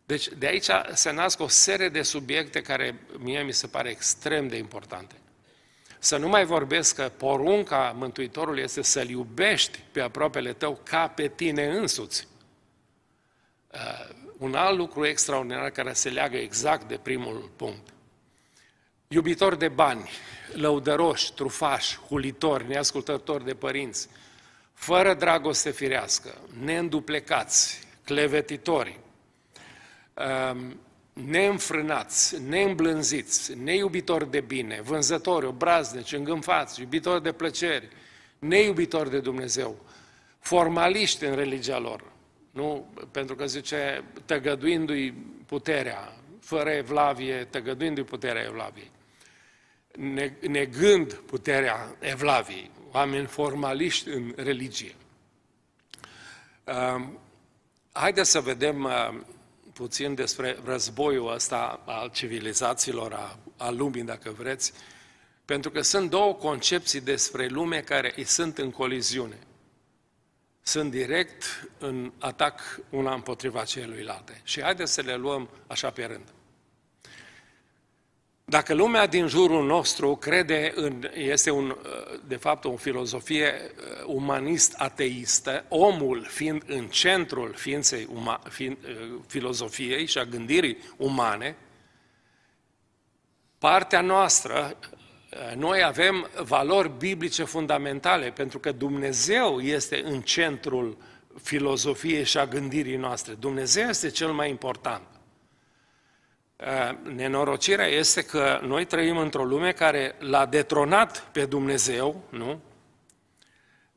Deci 0.07 0.29
de 0.29 0.47
aici 0.47 0.67
se 0.93 1.13
nasc 1.13 1.41
o 1.41 1.49
serie 1.49 1.89
de 1.89 2.03
subiecte 2.03 2.61
care 2.61 3.01
mie 3.19 3.43
mi 3.43 3.53
se 3.53 3.67
pare 3.67 3.91
extrem 3.91 4.49
de 4.49 4.57
importante. 4.57 5.15
Să 5.99 6.17
nu 6.17 6.29
mai 6.29 6.45
vorbesc 6.45 6.95
că 6.95 7.11
porunca 7.17 7.95
Mântuitorului 7.97 8.63
este 8.63 8.83
să-L 8.83 9.09
iubești 9.09 9.83
pe 9.93 10.01
aproapele 10.01 10.53
tău 10.53 10.81
ca 10.83 11.09
pe 11.09 11.29
tine 11.29 11.67
însuți. 11.67 12.29
Uh, 13.73 14.15
un 14.39 14.55
alt 14.55 14.77
lucru 14.77 15.07
extraordinar 15.07 15.71
care 15.71 15.93
se 15.93 16.09
leagă 16.09 16.37
exact 16.37 16.89
de 16.89 16.99
primul 17.03 17.51
punct. 17.57 17.94
Iubitori 19.09 19.59
de 19.59 19.69
bani, 19.69 20.11
lăudăroși, 20.53 21.33
trufași, 21.33 21.99
hulitori, 21.99 22.69
neascultători 22.69 23.45
de 23.45 23.55
părinți, 23.55 24.09
fără 24.73 25.15
dragoste 25.15 25.71
firească, 25.71 26.39
neînduplecați, 26.63 27.89
clevetitori, 28.05 29.01
uh, 30.15 30.61
neînfrânați, 31.13 32.43
neîmblânziți, 32.43 33.55
neiubitori 33.55 34.31
de 34.31 34.41
bine, 34.41 34.81
vânzători, 34.81 35.47
obraznici, 35.47 36.13
îngânfați, 36.13 36.81
iubitori 36.81 37.23
de 37.23 37.33
plăceri, 37.33 37.89
neiubitori 38.39 39.11
de 39.11 39.21
Dumnezeu, 39.21 39.77
formaliști 40.39 41.25
în 41.25 41.35
religia 41.35 41.79
lor, 41.79 42.03
nu? 42.51 42.93
Pentru 43.11 43.35
că 43.35 43.47
zice, 43.47 44.05
tăgăduindu-i 44.25 45.15
puterea, 45.47 46.13
fără 46.45 46.71
evlavie, 46.71 47.45
tăgăduindu-i 47.45 48.05
puterea 48.05 48.43
evlaviei, 48.43 48.91
negând 50.41 51.13
puterea 51.13 51.97
evlaviei, 52.01 52.71
oameni 52.93 53.27
formaliști 53.27 54.09
în 54.09 54.33
religie. 54.37 54.95
Haideți 57.93 58.31
să 58.31 58.41
vedem 58.41 58.89
puțin 59.73 60.15
despre 60.15 60.57
războiul 60.65 61.33
ăsta 61.33 61.81
al 61.85 62.11
civilizațiilor, 62.11 63.13
a, 63.13 63.39
a 63.57 63.71
lumii, 63.71 64.03
dacă 64.03 64.31
vreți, 64.31 64.73
pentru 65.45 65.71
că 65.71 65.81
sunt 65.81 66.11
două 66.11 66.35
concepții 66.35 67.01
despre 67.01 67.47
lume 67.47 67.81
care 67.81 68.13
îi 68.17 68.25
sunt 68.25 68.59
în 68.59 68.71
coliziune. 68.71 69.39
Sunt 70.67 70.91
direct 70.91 71.69
în 71.79 72.13
atac 72.19 72.61
una 72.91 73.15
împotriva 73.15 73.65
celuilalt. 73.65 74.41
Și 74.43 74.63
haideți 74.63 74.93
să 74.93 75.01
le 75.01 75.15
luăm 75.15 75.49
așa 75.67 75.91
pe 75.91 76.05
rând. 76.05 76.33
Dacă 78.45 78.75
lumea 78.75 79.07
din 79.07 79.27
jurul 79.27 79.67
nostru 79.67 80.17
crede 80.17 80.73
în, 80.75 81.11
este 81.15 81.51
un, 81.51 81.77
de 82.27 82.37
fapt 82.37 82.65
o 82.65 82.77
filozofie 82.77 83.53
uh, 83.53 84.05
umanist-ateistă, 84.07 85.65
omul 85.69 86.27
fiind 86.29 86.63
în 86.67 86.89
centrul 86.89 87.55
ființei 87.55 88.09
uma, 88.13 88.41
fiind, 88.49 88.77
uh, 88.85 89.21
filozofiei 89.27 90.07
și 90.07 90.19
a 90.19 90.25
gândirii 90.25 90.79
umane, 90.97 91.57
partea 93.59 94.01
noastră, 94.01 94.77
uh, 94.81 94.94
noi 95.57 95.83
avem 95.83 96.31
valori 96.43 96.91
biblice 96.99 97.45
fundamentale, 97.45 98.31
pentru 98.31 98.59
că 98.59 98.73
Dumnezeu 98.73 99.61
este 99.61 100.03
în 100.05 100.21
centrul 100.21 100.97
filozofiei 101.43 102.25
și 102.25 102.39
a 102.39 102.47
gândirii 102.47 102.97
noastre. 102.97 103.35
Dumnezeu 103.35 103.89
este 103.89 104.09
cel 104.11 104.33
mai 104.33 104.51
important. 104.51 105.03
Uh, 106.57 107.13
nenorocirea 107.15 107.87
este 107.87 108.23
că 108.23 108.61
noi 108.63 108.85
trăim 108.85 109.17
într-o 109.17 109.45
lume 109.45 109.73
care 109.73 110.15
l-a 110.19 110.47
detronat 110.47 111.29
pe 111.33 111.47
Dumnezeu, 111.47 112.23
nu? 112.29 112.61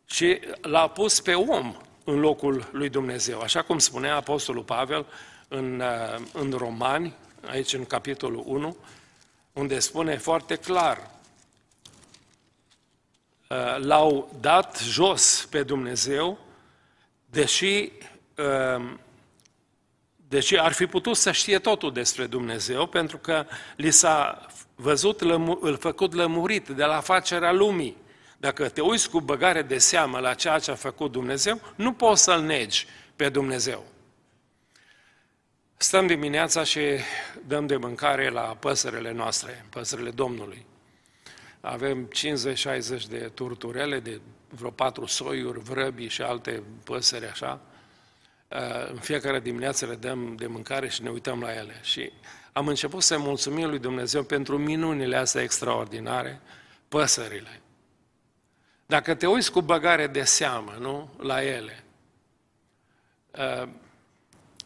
Și 0.05 0.39
l-a 0.61 0.87
pus 0.87 1.19
pe 1.19 1.33
om 1.33 1.75
în 2.03 2.19
locul 2.19 2.69
lui 2.71 2.89
Dumnezeu. 2.89 3.39
Așa 3.39 3.61
cum 3.61 3.79
spunea 3.79 4.15
Apostolul 4.15 4.63
Pavel 4.63 5.05
în, 5.47 5.79
uh, 5.79 6.25
în 6.33 6.51
Romani, 6.51 7.15
aici 7.45 7.73
în 7.73 7.85
capitolul 7.85 8.43
1, 8.45 8.77
unde 9.53 9.79
spune 9.79 10.17
foarte 10.17 10.55
clar, 10.55 10.97
uh, 10.97 11.16
l-au 13.77 14.35
dat 14.39 14.79
jos 14.79 15.47
pe 15.49 15.63
Dumnezeu, 15.63 16.39
deși 17.25 17.91
deci 20.27 20.53
ar 20.53 20.71
fi 20.71 20.85
putut 20.85 21.15
să 21.15 21.31
știe 21.31 21.59
totul 21.59 21.93
despre 21.93 22.25
Dumnezeu, 22.25 22.85
pentru 22.85 23.17
că 23.17 23.45
li 23.75 23.91
s-a 23.91 24.45
văzut 24.75 25.21
îl 25.61 25.77
făcut 25.79 26.13
lămurit 26.13 26.67
de 26.67 26.83
la 26.83 26.99
facerea 26.99 27.51
lumii. 27.51 27.97
Dacă 28.37 28.69
te 28.69 28.81
uiți 28.81 29.09
cu 29.09 29.21
băgare 29.21 29.61
de 29.61 29.77
seamă 29.77 30.19
la 30.19 30.33
ceea 30.33 30.59
ce 30.59 30.71
a 30.71 30.75
făcut 30.75 31.11
Dumnezeu, 31.11 31.61
nu 31.75 31.93
poți 31.93 32.23
să-L 32.23 32.41
negi 32.41 32.87
pe 33.15 33.29
Dumnezeu. 33.29 33.85
Stăm 35.77 36.07
dimineața 36.07 36.63
și 36.63 36.79
dăm 37.45 37.67
de 37.67 37.75
mâncare 37.75 38.29
la 38.29 38.41
păsările 38.41 39.11
noastre, 39.11 39.65
păsările 39.69 40.09
Domnului. 40.09 40.65
Avem 41.69 42.07
50-60 42.07 43.07
de 43.09 43.31
turturele, 43.33 43.99
de 43.99 44.21
vreo 44.49 44.69
patru 44.69 45.05
soiuri, 45.05 45.59
vrăbii 45.59 46.07
și 46.07 46.21
alte 46.21 46.63
păsări 46.83 47.25
așa. 47.25 47.61
Uh, 48.47 48.89
în 48.89 48.97
fiecare 48.97 49.39
dimineață 49.39 49.85
le 49.85 49.95
dăm 49.95 50.35
de 50.35 50.47
mâncare 50.47 50.89
și 50.89 51.03
ne 51.03 51.09
uităm 51.09 51.39
la 51.41 51.53
ele. 51.53 51.79
Și 51.81 52.11
am 52.53 52.67
început 52.67 53.03
să 53.03 53.17
mulțumim 53.17 53.69
lui 53.69 53.79
Dumnezeu 53.79 54.23
pentru 54.23 54.57
minunile 54.57 55.15
astea 55.15 55.41
extraordinare, 55.41 56.41
păsările. 56.87 57.61
Dacă 58.85 59.15
te 59.15 59.27
uiți 59.27 59.51
cu 59.51 59.61
băgare 59.61 60.07
de 60.07 60.23
seamă, 60.23 60.75
nu, 60.79 61.13
la 61.17 61.43
ele, 61.43 61.83
uh, 63.37 63.69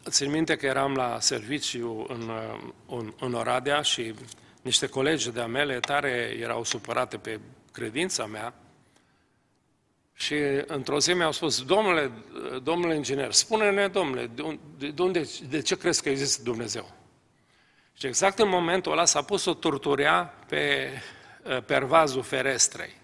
Țin 0.08 0.30
minte 0.30 0.56
că 0.56 0.66
eram 0.66 0.94
la 0.94 1.20
serviciu 1.20 2.06
în, 2.08 2.28
uh, 2.28 2.72
în, 2.86 3.14
în 3.20 3.34
Oradea 3.34 3.82
și 3.82 4.14
niște 4.62 4.86
colegi 4.86 5.30
de-a 5.30 5.46
mele 5.46 5.80
tare 5.80 6.36
erau 6.40 6.64
supărate 6.64 7.16
pe 7.16 7.40
credința 7.72 8.26
mea 8.26 8.54
și 10.14 10.34
într-o 10.66 10.98
zi 10.98 11.12
mi-au 11.12 11.32
spus, 11.32 11.62
domnule, 11.62 12.10
domnule 12.62 12.94
inginer, 12.94 13.32
spune-ne, 13.32 13.88
domnule, 13.88 14.30
de, 14.78 15.02
unde, 15.02 15.28
de 15.48 15.60
ce 15.60 15.76
crezi 15.76 16.02
că 16.02 16.08
există 16.08 16.42
Dumnezeu? 16.42 16.94
Și 17.92 18.06
exact 18.06 18.38
în 18.38 18.48
momentul 18.48 18.92
ăla 18.92 19.04
s-a 19.04 19.22
pus 19.22 19.44
o 19.44 19.54
turturea 19.54 20.34
pe 20.48 20.90
uh, 21.42 21.62
pervazul 21.62 22.22
ferestrei. 22.22 23.00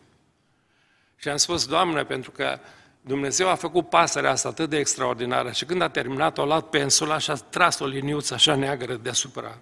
Și 1.16 1.28
am 1.28 1.36
spus, 1.36 1.66
Doamne, 1.66 2.04
pentru 2.04 2.30
că 2.30 2.58
Dumnezeu 3.00 3.48
a 3.48 3.54
făcut 3.54 3.88
pasărea 3.88 4.30
asta 4.30 4.48
atât 4.48 4.70
de 4.70 4.78
extraordinară 4.78 5.50
și 5.50 5.64
când 5.64 5.82
a 5.82 5.88
terminat, 5.88 6.38
a 6.38 6.44
luat 6.44 6.68
pensula 6.68 7.18
și 7.18 7.30
a 7.30 7.34
tras 7.34 7.78
o 7.78 7.86
liniuță 7.86 8.34
așa 8.34 8.54
neagră 8.54 8.94
deasupra 8.94 9.58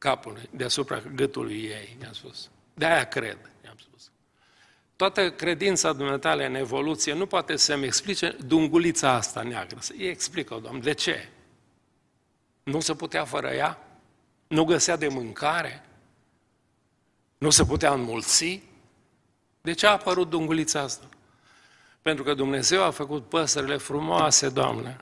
capului, 0.00 0.48
deasupra 0.50 1.02
gâtului 1.14 1.62
ei, 1.62 1.96
i-am 2.02 2.12
spus. 2.12 2.50
De 2.74 2.86
aia 2.86 3.04
cred, 3.04 3.38
i-am 3.64 3.76
spus. 3.78 4.10
Toată 4.96 5.30
credința 5.30 5.92
dumneavoastră 5.92 6.46
în 6.46 6.54
evoluție 6.54 7.12
nu 7.12 7.26
poate 7.26 7.56
să-mi 7.56 7.84
explice 7.84 8.36
dungulița 8.46 9.10
asta 9.10 9.42
neagră. 9.42 9.76
Să 9.80 9.92
i 9.96 10.06
explică, 10.06 10.58
Doamne, 10.62 10.80
de 10.80 10.92
ce? 10.92 11.28
Nu 12.62 12.80
se 12.80 12.94
putea 12.94 13.24
fără 13.24 13.48
ea? 13.48 13.78
Nu 14.46 14.64
găsea 14.64 14.96
de 14.96 15.08
mâncare? 15.08 15.84
Nu 17.38 17.50
se 17.50 17.64
putea 17.64 17.92
înmulți? 17.92 18.62
De 19.60 19.72
ce 19.72 19.86
a 19.86 19.90
apărut 19.90 20.30
dungulița 20.30 20.80
asta? 20.80 21.08
Pentru 22.02 22.24
că 22.24 22.34
Dumnezeu 22.34 22.82
a 22.84 22.90
făcut 22.90 23.28
păsările 23.28 23.76
frumoase, 23.76 24.48
Doamne. 24.48 25.00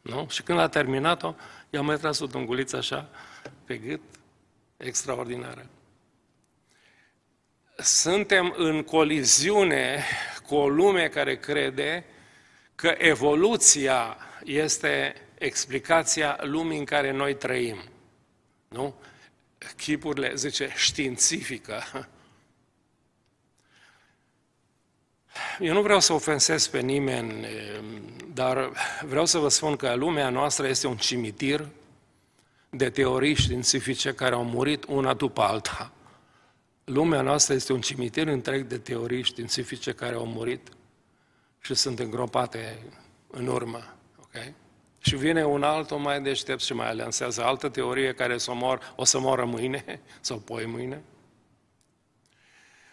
Nu? 0.00 0.26
Și 0.30 0.42
când 0.42 0.58
a 0.58 0.68
terminat-o, 0.68 1.34
i-a 1.70 1.82
mai 1.82 1.96
tras 1.96 2.18
o 2.18 2.26
dunguliță 2.26 2.76
așa 2.76 3.08
pe 3.64 3.76
gât, 3.76 4.00
extraordinară. 4.76 5.66
Suntem 7.76 8.54
în 8.56 8.82
coliziune 8.82 10.04
cu 10.46 10.54
o 10.54 10.68
lume 10.68 11.08
care 11.08 11.36
crede 11.36 12.04
că 12.74 12.94
evoluția 12.98 14.16
este 14.44 15.14
explicația 15.38 16.38
lumii 16.40 16.78
în 16.78 16.84
care 16.84 17.10
noi 17.10 17.34
trăim. 17.34 17.82
Nu? 18.68 18.94
Chipurile, 19.76 20.34
zice, 20.34 20.72
științifică. 20.76 22.08
Eu 25.60 25.72
nu 25.72 25.82
vreau 25.82 26.00
să 26.00 26.12
ofensez 26.12 26.66
pe 26.66 26.80
nimeni, 26.80 27.46
dar 28.34 28.70
vreau 29.02 29.26
să 29.26 29.38
vă 29.38 29.48
spun 29.48 29.76
că 29.76 29.94
lumea 29.94 30.28
noastră 30.28 30.66
este 30.66 30.86
un 30.86 30.96
cimitir 30.96 31.68
de 32.70 32.90
teorii 32.90 33.34
științifice 33.34 34.12
care 34.14 34.34
au 34.34 34.44
murit 34.44 34.84
una 34.84 35.14
după 35.14 35.40
alta. 35.40 35.92
Lumea 36.84 37.20
noastră 37.20 37.54
este 37.54 37.72
un 37.72 37.80
cimitir 37.80 38.26
întreg 38.26 38.66
de 38.66 38.78
teorii 38.78 39.22
științifice 39.22 39.92
care 39.92 40.14
au 40.14 40.26
murit 40.26 40.68
și 41.60 41.74
sunt 41.74 41.98
îngropate 41.98 42.78
în 43.30 43.46
urmă. 43.46 43.94
Okay? 44.22 44.54
Și 44.98 45.16
vine 45.16 45.44
un 45.44 45.62
altul 45.62 45.98
mai 45.98 46.22
deștept 46.22 46.60
și 46.60 46.72
mai 46.72 46.96
lansează 46.96 47.44
altă 47.44 47.68
teorie 47.68 48.14
care 48.14 48.34
o 48.34 48.38
să, 48.38 48.52
mor, 48.52 48.92
o 48.96 49.04
să 49.04 49.18
moră 49.18 49.44
mâine 49.44 50.00
sau 50.20 50.38
poi 50.38 50.66
mâine. 50.66 51.02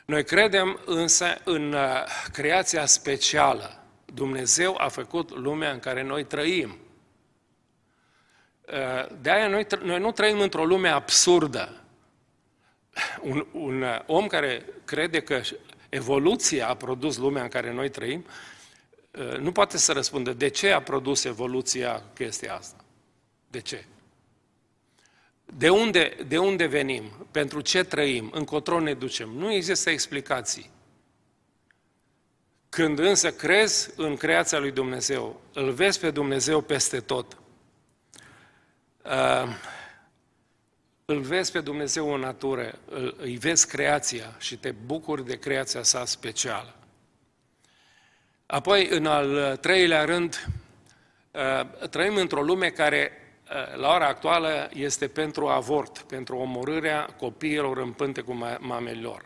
Noi 0.05 0.23
credem 0.23 0.79
însă 0.85 1.25
în 1.43 1.73
uh, 1.73 2.03
creația 2.31 2.85
specială. 2.85 3.83
Dumnezeu 4.13 4.75
a 4.77 4.87
făcut 4.87 5.29
lumea 5.29 5.71
în 5.71 5.79
care 5.79 6.03
noi 6.03 6.23
trăim. 6.23 6.77
Uh, 8.67 9.17
de 9.21 9.31
aia 9.31 9.47
noi, 9.47 9.67
noi 9.83 9.99
nu 9.99 10.11
trăim 10.11 10.39
într-o 10.39 10.65
lume 10.65 10.89
absurdă. 10.89 11.81
Un, 13.21 13.47
un 13.51 13.81
uh, 13.81 13.99
om 14.05 14.27
care 14.27 14.65
crede 14.85 15.21
că 15.21 15.41
evoluția 15.89 16.67
a 16.67 16.75
produs 16.75 17.17
lumea 17.17 17.43
în 17.43 17.49
care 17.49 17.73
noi 17.73 17.89
trăim, 17.89 18.25
uh, 19.11 19.37
nu 19.37 19.51
poate 19.51 19.77
să 19.77 19.91
răspundă 19.91 20.33
de 20.33 20.47
ce 20.47 20.71
a 20.71 20.81
produs 20.81 21.23
evoluția 21.23 22.03
chestia 22.13 22.55
asta. 22.55 22.83
De 23.47 23.61
ce? 23.61 23.85
De 25.45 25.69
unde, 25.69 26.17
de 26.27 26.37
unde 26.37 26.65
venim? 26.65 27.27
Pentru 27.31 27.61
ce 27.61 27.83
trăim? 27.83 28.29
Încotro 28.33 28.79
ne 28.79 28.93
ducem? 28.93 29.29
Nu 29.29 29.51
există 29.51 29.89
explicații. 29.89 30.69
Când 32.69 32.99
însă 32.99 33.31
crezi 33.31 33.89
în 33.95 34.15
creația 34.15 34.59
lui 34.59 34.71
Dumnezeu, 34.71 35.41
îl 35.53 35.71
vezi 35.71 35.99
pe 35.99 36.11
Dumnezeu 36.11 36.61
peste 36.61 36.99
tot, 36.99 37.33
uh, 37.33 37.39
îl 41.05 41.19
vezi 41.19 41.51
pe 41.51 41.59
Dumnezeu 41.59 42.13
în 42.13 42.19
natură, 42.19 42.79
îi 43.17 43.37
vezi 43.37 43.67
creația 43.67 44.35
și 44.37 44.57
te 44.57 44.71
bucuri 44.71 45.25
de 45.25 45.39
creația 45.39 45.83
sa 45.83 46.05
specială. 46.05 46.75
Apoi, 48.45 48.87
în 48.87 49.05
al 49.05 49.57
treilea 49.57 50.05
rând, 50.05 50.47
uh, 51.31 51.87
trăim 51.89 52.15
într-o 52.15 52.41
lume 52.41 52.69
care, 52.69 53.11
uh, 53.11 53.77
la 53.77 53.93
ora 53.93 54.07
actuală, 54.07 54.69
este 54.73 55.07
pentru 55.07 55.47
avort, 55.47 55.97
pentru 55.97 56.37
omorârea 56.37 57.05
copiilor 57.17 57.77
în 57.77 57.91
pânte 57.91 58.21
cu 58.21 58.37
mamelor. 58.59 59.25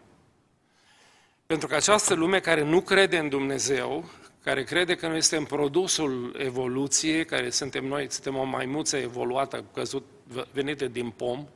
Pentru 1.45 1.67
că 1.67 1.75
această 1.75 2.13
lume 2.13 2.39
care 2.39 2.61
nu 2.61 2.81
crede 2.81 3.17
în 3.17 3.29
Dumnezeu, 3.29 4.09
care 4.43 4.63
crede 4.63 4.95
că 4.95 5.07
noi 5.07 5.21
suntem 5.21 5.45
produsul 5.45 6.35
evoluției, 6.39 7.25
care 7.25 7.49
suntem 7.49 7.85
noi, 7.85 8.11
suntem 8.11 8.35
o 8.35 8.43
maimuță 8.43 8.97
evoluată, 8.97 9.65
căzut, 9.73 10.05
venită 10.51 10.87
din 10.87 11.09
pom, 11.09 11.47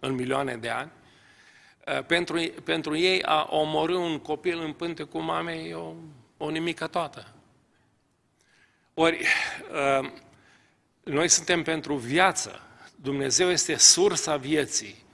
în 0.00 0.14
milioane 0.14 0.56
de 0.56 0.68
ani, 0.68 0.90
uh, 1.86 2.04
pentru, 2.04 2.40
pentru 2.64 2.96
ei 2.96 3.22
a 3.22 3.46
omorâ 3.50 3.96
un 3.96 4.18
copil 4.18 4.60
în 4.60 4.72
pânte 4.72 5.02
cu 5.02 5.18
mame 5.18 5.52
e 5.52 5.74
o, 5.74 5.92
o 6.36 6.50
nimică 6.50 6.86
toată. 6.86 7.32
Ori, 8.94 9.26
uh, 10.00 10.10
noi 11.02 11.28
suntem 11.28 11.62
pentru 11.62 11.94
viață. 11.94 12.60
Dumnezeu 12.96 13.50
este 13.50 13.76
sursa 13.76 14.36
vieții. 14.36 15.04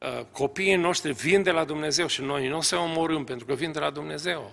Uh, 0.00 0.24
copiii 0.32 0.76
noștri 0.76 1.12
vin 1.12 1.42
de 1.42 1.50
la 1.50 1.64
Dumnezeu 1.64 2.06
și 2.06 2.22
noi 2.22 2.48
nu 2.48 2.56
o 2.56 2.60
să 2.60 2.76
omorâm 2.76 3.24
pentru 3.24 3.46
că 3.46 3.54
vin 3.54 3.72
de 3.72 3.78
la 3.78 3.90
Dumnezeu. 3.90 4.52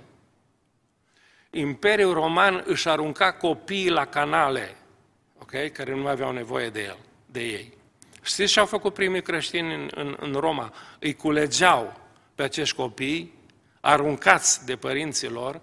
Imperiul 1.55 2.13
Roman 2.13 2.63
își 2.65 2.89
arunca 2.89 3.33
copiii 3.33 3.89
la 3.89 4.05
canale, 4.05 4.75
okay? 5.39 5.69
care 5.69 5.95
nu 5.95 6.01
mai 6.01 6.11
aveau 6.11 6.31
nevoie 6.31 6.69
de 6.69 6.83
el, 6.83 6.97
de 7.25 7.41
ei. 7.41 7.77
Știți 8.21 8.51
ce 8.51 8.59
au 8.59 8.65
făcut 8.65 8.93
primii 8.93 9.21
creștini 9.21 9.73
în, 9.73 9.89
în, 9.95 10.17
în 10.19 10.33
Roma? 10.33 10.73
Îi 10.99 11.15
culegeau 11.15 11.99
pe 12.35 12.43
acești 12.43 12.75
copii, 12.75 13.33
aruncați 13.81 14.65
de 14.65 14.75
părinții 14.75 15.29
lor, 15.29 15.61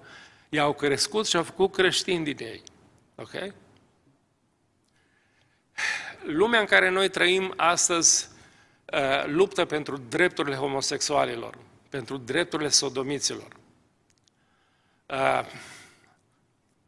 i-au 0.48 0.72
crescut 0.72 1.26
și 1.26 1.36
au 1.36 1.42
făcut 1.42 1.72
creștini 1.72 2.24
din 2.24 2.46
ei. 2.46 2.62
Ok? 3.14 3.54
Lumea 6.24 6.60
în 6.60 6.66
care 6.66 6.88
noi 6.88 7.08
trăim 7.08 7.52
astăzi 7.56 8.28
uh, 8.92 9.26
luptă 9.26 9.64
pentru 9.64 9.96
drepturile 9.96 10.56
homosexualilor, 10.56 11.58
pentru 11.88 12.16
drepturile 12.16 12.68
sodomiților. 12.68 13.48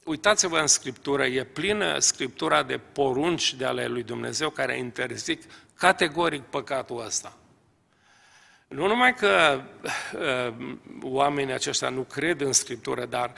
Uh, 0.04 0.12
Uitați-vă 0.12 0.58
în 0.58 0.66
Scriptură, 0.66 1.24
e 1.26 1.44
plină 1.44 1.98
Scriptura 1.98 2.62
de 2.62 2.80
porunci 2.92 3.54
de 3.54 3.64
ale 3.64 3.86
lui 3.86 4.02
Dumnezeu 4.02 4.50
care 4.50 4.78
interzic 4.78 5.42
categoric 5.74 6.42
păcatul 6.42 7.04
ăsta. 7.06 7.36
Nu 8.68 8.86
numai 8.86 9.14
că 9.14 9.62
uh, 10.14 10.74
oamenii 11.02 11.54
aceștia 11.54 11.88
nu 11.88 12.02
cred 12.02 12.40
în 12.40 12.52
Scriptură, 12.52 13.04
dar 13.04 13.32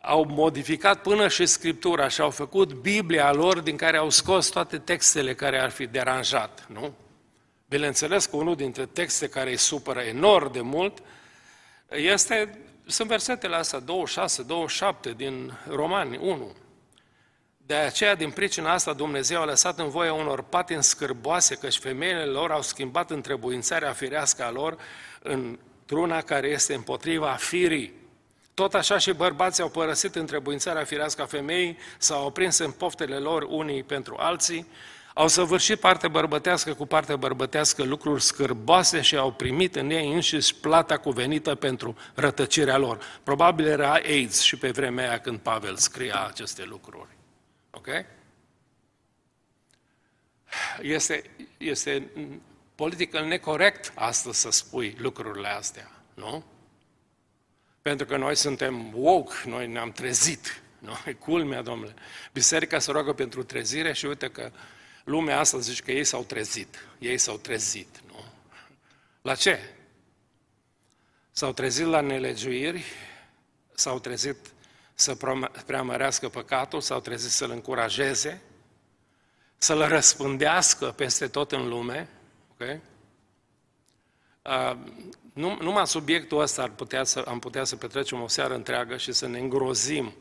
au 0.00 0.24
modificat 0.28 1.02
până 1.02 1.28
și 1.28 1.46
Scriptura 1.46 2.08
și 2.08 2.20
au 2.20 2.30
făcut 2.30 2.72
Biblia 2.72 3.32
lor 3.32 3.60
din 3.60 3.76
care 3.76 3.96
au 3.96 4.10
scos 4.10 4.48
toate 4.48 4.78
textele 4.78 5.34
care 5.34 5.58
ar 5.58 5.70
fi 5.70 5.86
deranjat, 5.86 6.66
nu? 6.68 6.94
Bineînțeles 7.68 8.26
că 8.26 8.36
unul 8.36 8.56
dintre 8.56 8.86
texte 8.86 9.28
care 9.28 9.50
îi 9.50 9.56
supără 9.56 10.00
enorm 10.00 10.52
de 10.52 10.60
mult 10.60 11.02
este 11.88 12.58
sunt 12.86 13.08
versetele 13.08 13.56
astea 13.56 13.78
26, 13.78 14.42
27 14.42 15.10
din 15.10 15.52
Romani 15.68 16.16
1. 16.16 16.52
De 17.66 17.74
aceea, 17.74 18.14
din 18.14 18.30
pricina 18.30 18.72
asta, 18.72 18.92
Dumnezeu 18.92 19.40
a 19.40 19.44
lăsat 19.44 19.78
în 19.78 19.88
voie 19.88 20.10
unor 20.10 20.42
patini 20.42 20.82
scârboase, 20.82 21.54
căci 21.54 21.78
femeile 21.78 22.24
lor 22.24 22.50
au 22.50 22.62
schimbat 22.62 23.10
întrebuințarea 23.10 23.92
firească 23.92 24.44
a 24.44 24.50
lor 24.50 24.76
într-una 25.22 26.20
care 26.20 26.48
este 26.48 26.74
împotriva 26.74 27.32
firii. 27.32 28.00
Tot 28.54 28.74
așa 28.74 28.98
și 28.98 29.12
bărbații 29.12 29.62
au 29.62 29.68
părăsit 29.68 30.14
întrebuințarea 30.14 30.84
firească 30.84 31.22
a 31.22 31.26
femeii, 31.26 31.78
s-au 31.98 32.26
oprins 32.26 32.58
în 32.58 32.70
poftele 32.70 33.16
lor 33.16 33.42
unii 33.48 33.82
pentru 33.82 34.16
alții, 34.18 34.66
au 35.14 35.28
săvârșit 35.28 35.80
partea 35.80 36.08
bărbătească 36.08 36.74
cu 36.74 36.86
partea 36.86 37.16
bărbătească 37.16 37.82
lucruri 37.82 38.22
scârboase 38.22 39.00
și 39.00 39.16
au 39.16 39.32
primit 39.32 39.76
în 39.76 39.90
ei 39.90 40.12
înșiși 40.12 40.54
plata 40.54 40.98
cuvenită 40.98 41.54
pentru 41.54 41.96
rătăcirea 42.14 42.76
lor. 42.76 43.20
Probabil 43.22 43.66
era 43.66 43.92
AIDS 43.92 44.40
și 44.40 44.56
pe 44.56 44.70
vremea 44.70 45.08
aia 45.08 45.20
când 45.20 45.38
Pavel 45.38 45.76
scria 45.76 46.26
aceste 46.26 46.64
lucruri. 46.64 47.16
Ok? 47.70 47.88
Este, 50.80 51.22
este 51.56 52.10
politic 52.74 53.18
necorect 53.18 53.92
astăzi 53.94 54.40
să 54.40 54.50
spui 54.50 54.96
lucrurile 54.98 55.48
astea, 55.48 55.90
nu? 56.14 56.44
Pentru 57.82 58.06
că 58.06 58.16
noi 58.16 58.36
suntem 58.36 58.90
woke, 58.94 59.34
noi 59.44 59.66
ne-am 59.66 59.92
trezit. 59.92 60.62
Nu? 60.78 60.92
E 61.06 61.12
culmea, 61.12 61.62
domnule. 61.62 61.94
Biserica 62.32 62.78
se 62.78 62.90
roagă 62.90 63.12
pentru 63.12 63.42
trezire 63.42 63.92
și 63.92 64.06
uite 64.06 64.30
că 64.30 64.50
lumea 65.04 65.38
asta 65.38 65.58
zice 65.58 65.82
că 65.82 65.90
ei 65.90 66.04
s-au 66.04 66.22
trezit. 66.22 66.86
Ei 66.98 67.18
s-au 67.18 67.36
trezit, 67.36 68.00
nu? 68.06 68.24
La 69.22 69.34
ce? 69.34 69.58
S-au 71.30 71.52
trezit 71.52 71.86
la 71.86 72.00
nelegiuiri, 72.00 72.84
s-au 73.74 73.98
trezit 73.98 74.36
să 74.94 75.16
preamărească 75.66 76.28
păcatul, 76.28 76.80
s-au 76.80 77.00
trezit 77.00 77.30
să-l 77.30 77.50
încurajeze, 77.50 78.40
să-l 79.56 79.88
răspândească 79.88 80.86
peste 80.86 81.28
tot 81.28 81.52
în 81.52 81.68
lume. 81.68 82.08
Okay? 82.52 82.80
Uh, 84.42 84.76
numai 85.60 85.86
subiectul 85.86 86.40
ăsta 86.40 86.62
ar 86.62 86.70
putea 86.70 87.04
să, 87.04 87.24
am 87.26 87.38
putea 87.38 87.64
să 87.64 87.76
petrecem 87.76 88.22
o 88.22 88.28
seară 88.28 88.54
întreagă 88.54 88.96
și 88.96 89.12
să 89.12 89.26
ne 89.26 89.38
îngrozim 89.38 90.14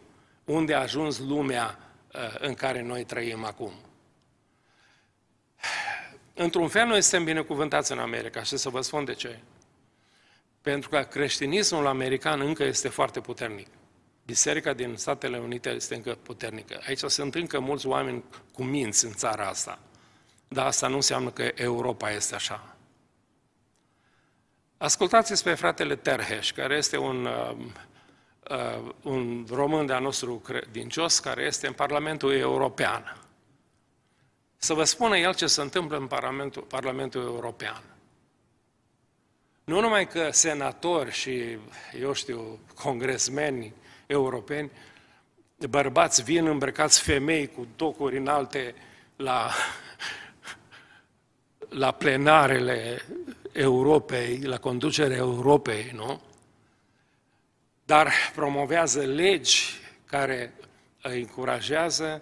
unde 0.46 0.74
a 0.74 0.80
ajuns 0.80 1.20
lumea 1.20 1.80
uh, 2.14 2.36
în 2.40 2.54
care 2.54 2.82
noi 2.82 3.04
trăim 3.04 3.46
acum. 3.46 3.72
Într-un 6.42 6.68
fel, 6.68 6.88
noi 6.88 7.02
suntem 7.02 7.24
binecuvântați 7.24 7.92
în 7.92 8.00
America 8.00 8.44
și 8.44 8.58
să 8.58 8.70
vă 8.70 8.82
spun 8.82 9.06
de 9.06 9.14
ce. 9.14 9.40
Pentru 10.62 10.90
că 10.90 11.00
creștinismul 11.10 11.88
american 11.88 12.42
încă 12.42 12.64
este 12.64 12.90
foarte 12.90 13.20
puternic. 13.20 13.68
Biserica 14.26 14.74
din 14.74 14.96
Statele 14.96 15.38
Unite 15.38 15.70
este 15.70 15.96
încă 15.96 16.18
puternică. 16.24 16.82
Aici 16.88 17.00
sunt 17.00 17.36
încă 17.36 17.60
mulți 17.60 17.88
oameni 17.88 18.24
cu 18.54 18.64
minți 18.64 19.06
în 19.06 19.12
țara 19.12 19.48
asta. 19.48 19.80
Dar 20.48 20.66
asta 20.66 20.88
nu 20.88 20.96
înseamnă 20.96 21.30
că 21.30 21.52
Europa 21.56 22.12
este 22.12 22.36
așa. 22.36 22.76
Ascultați-ți 24.78 25.44
pe 25.44 25.54
fratele 25.54 25.96
Terheș, 25.96 26.52
care 26.52 26.76
este 26.76 26.98
un, 26.98 27.26
uh, 27.26 27.56
uh, 28.50 28.92
un 29.04 29.46
român 29.50 29.86
de-a 29.86 30.00
nostru 30.00 30.36
credincios, 30.36 31.20
care 31.20 31.44
este 31.44 31.68
în 31.68 31.74
Parlamentul 31.74 32.34
European. 32.34 33.18
Să 34.64 34.74
vă 34.74 34.84
spună 34.84 35.18
el 35.18 35.36
ce 35.36 35.48
se 35.48 35.62
întâmplă 35.62 35.98
în 35.98 36.08
Parlamentul, 36.08 36.62
Parlamentul 36.62 37.22
European. 37.22 37.84
Nu 39.64 39.80
numai 39.80 40.08
că 40.08 40.30
senatori 40.32 41.12
și, 41.12 41.58
eu 42.00 42.14
știu, 42.14 42.60
congresmeni 42.76 43.74
europeni, 44.08 44.72
bărbați 45.70 46.24
vin 46.24 46.46
îmbrăcați 46.48 47.02
femei 47.02 47.48
cu 47.48 47.68
tocuri 47.76 48.18
înalte 48.18 48.76
la, 49.16 49.50
la 51.70 51.92
plenarele 51.92 53.02
Europei, 53.52 54.42
la 54.42 54.58
conducerea 54.58 55.18
Europei, 55.18 55.92
nu? 55.94 56.22
Dar 57.86 58.12
promovează 58.36 59.02
legi 59.02 59.80
care 60.06 60.54
încurajează 61.02 62.22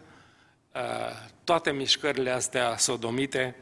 uh, 0.74 1.29
toate 1.50 1.72
mișcările 1.72 2.30
astea 2.30 2.78
sodomite 2.78 3.56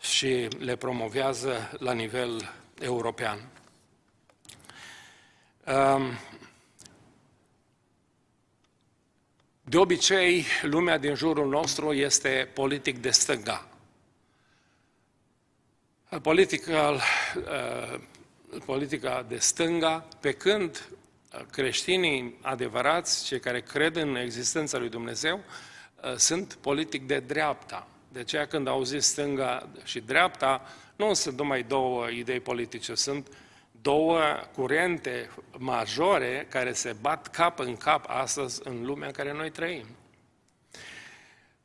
și 0.00 0.48
le 0.58 0.76
promovează 0.76 1.70
la 1.78 1.92
nivel 1.92 2.52
european. 2.80 3.48
Um, 5.66 6.18
de 9.64 9.76
obicei, 9.78 10.44
lumea 10.62 10.98
din 10.98 11.14
jurul 11.14 11.48
nostru 11.48 11.92
este 11.92 12.50
politic 12.54 12.98
de 12.98 13.10
stânga. 13.10 13.68
Politica, 16.22 16.90
uh, 17.36 18.00
politica 18.64 19.24
de 19.28 19.38
stânga, 19.38 20.08
pe 20.20 20.32
când 20.32 20.88
creștinii 21.50 22.38
adevărați, 22.42 23.24
cei 23.24 23.40
care 23.40 23.60
cred 23.60 23.96
în 23.96 24.16
existența 24.16 24.78
lui 24.78 24.88
Dumnezeu, 24.88 25.36
uh, 25.36 25.74
sunt 26.16 26.54
politic 26.54 27.06
de 27.06 27.18
dreapta. 27.18 27.86
De 28.08 28.18
aceea 28.18 28.46
când 28.46 28.68
auzi 28.68 28.98
stânga 28.98 29.68
și 29.84 30.00
dreapta, 30.00 30.62
nu 30.96 31.14
sunt 31.14 31.38
numai 31.38 31.62
două 31.62 32.08
idei 32.08 32.40
politice, 32.40 32.94
sunt 32.94 33.28
două 33.80 34.20
curente 34.54 35.30
majore 35.58 36.46
care 36.50 36.72
se 36.72 36.96
bat 37.00 37.26
cap 37.26 37.58
în 37.58 37.76
cap 37.76 38.04
astăzi 38.08 38.60
în 38.64 38.84
lumea 38.84 39.06
în 39.06 39.12
care 39.12 39.32
noi 39.32 39.50
trăim. 39.50 39.86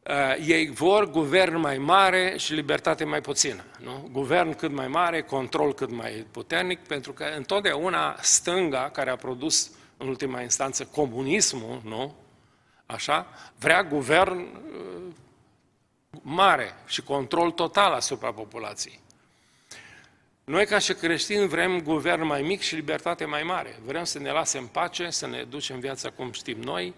Uh, 0.10 0.47
ei 0.47 0.69
vor 0.69 1.10
guvern 1.12 1.58
mai 1.58 1.77
mare 1.77 2.34
și 2.38 2.54
libertate 2.54 3.04
mai 3.04 3.21
puțină. 3.21 3.63
Nu? 3.80 4.10
Guvern 4.12 4.56
cât 4.56 4.71
mai 4.71 4.88
mare, 4.88 5.21
control 5.21 5.73
cât 5.73 5.91
mai 5.91 6.25
puternic, 6.32 6.80
pentru 6.80 7.13
că 7.13 7.25
întotdeauna 7.38 8.15
stânga, 8.21 8.89
care 8.89 9.10
a 9.10 9.15
produs 9.15 9.71
în 9.97 10.08
ultima 10.08 10.41
instanță 10.41 10.86
comunismul, 10.86 11.82
nu? 11.84 12.15
Așa, 12.91 13.27
vrea 13.60 13.84
guvern 13.84 14.39
uh, 14.39 15.13
mare 16.21 16.73
și 16.86 17.01
control 17.01 17.51
total 17.51 17.93
asupra 17.93 18.34
populației. 18.34 18.99
Noi, 20.43 20.65
ca 20.65 20.80
și 20.80 20.93
creștini, 20.93 21.47
vrem 21.47 21.82
guvern 21.82 22.25
mai 22.25 22.41
mic 22.41 22.62
și 22.62 22.75
libertate 22.75 23.25
mai 23.25 23.43
mare. 23.43 23.80
Vrem 23.86 24.04
să 24.04 24.19
ne 24.19 24.32
lase 24.32 24.58
în 24.58 24.65
pace, 24.65 25.10
să 25.10 25.27
ne 25.27 25.43
ducem 25.43 25.80
viața 25.80 26.10
cum 26.10 26.32
știm 26.32 26.60
noi 26.60 26.93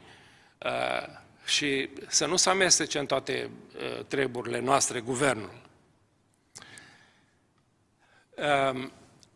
uh, 0.57 1.07
și 1.45 1.89
să 2.07 2.25
nu 2.25 2.35
se 2.35 2.49
amestece 2.49 2.99
în 2.99 3.05
toate 3.05 3.49
uh, 3.75 4.05
treburile 4.05 4.59
noastre 4.59 4.99
guvernul. 4.99 5.61
Um, 8.71 8.91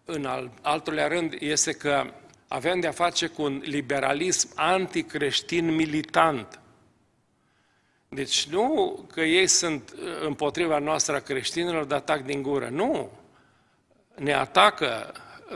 în 0.05 0.25
al, 0.25 0.51
altulea 0.61 1.07
rând 1.07 1.35
este 1.39 1.71
că 1.71 2.13
avem 2.47 2.79
de-a 2.79 2.91
face 2.91 3.27
cu 3.27 3.41
un 3.41 3.61
liberalism 3.65 4.49
anticreștin 4.55 5.75
militant. 5.75 6.59
Deci 8.09 8.47
nu 8.47 8.99
că 9.13 9.21
ei 9.21 9.47
sunt 9.47 9.91
uh, 9.91 10.25
împotriva 10.25 10.79
noastră 10.79 11.15
a 11.15 11.19
creștinilor 11.19 11.85
de 11.85 11.95
atac 11.95 12.23
din 12.23 12.41
gură, 12.41 12.69
nu 12.69 13.11
ne 14.15 14.33
atacă 14.33 15.13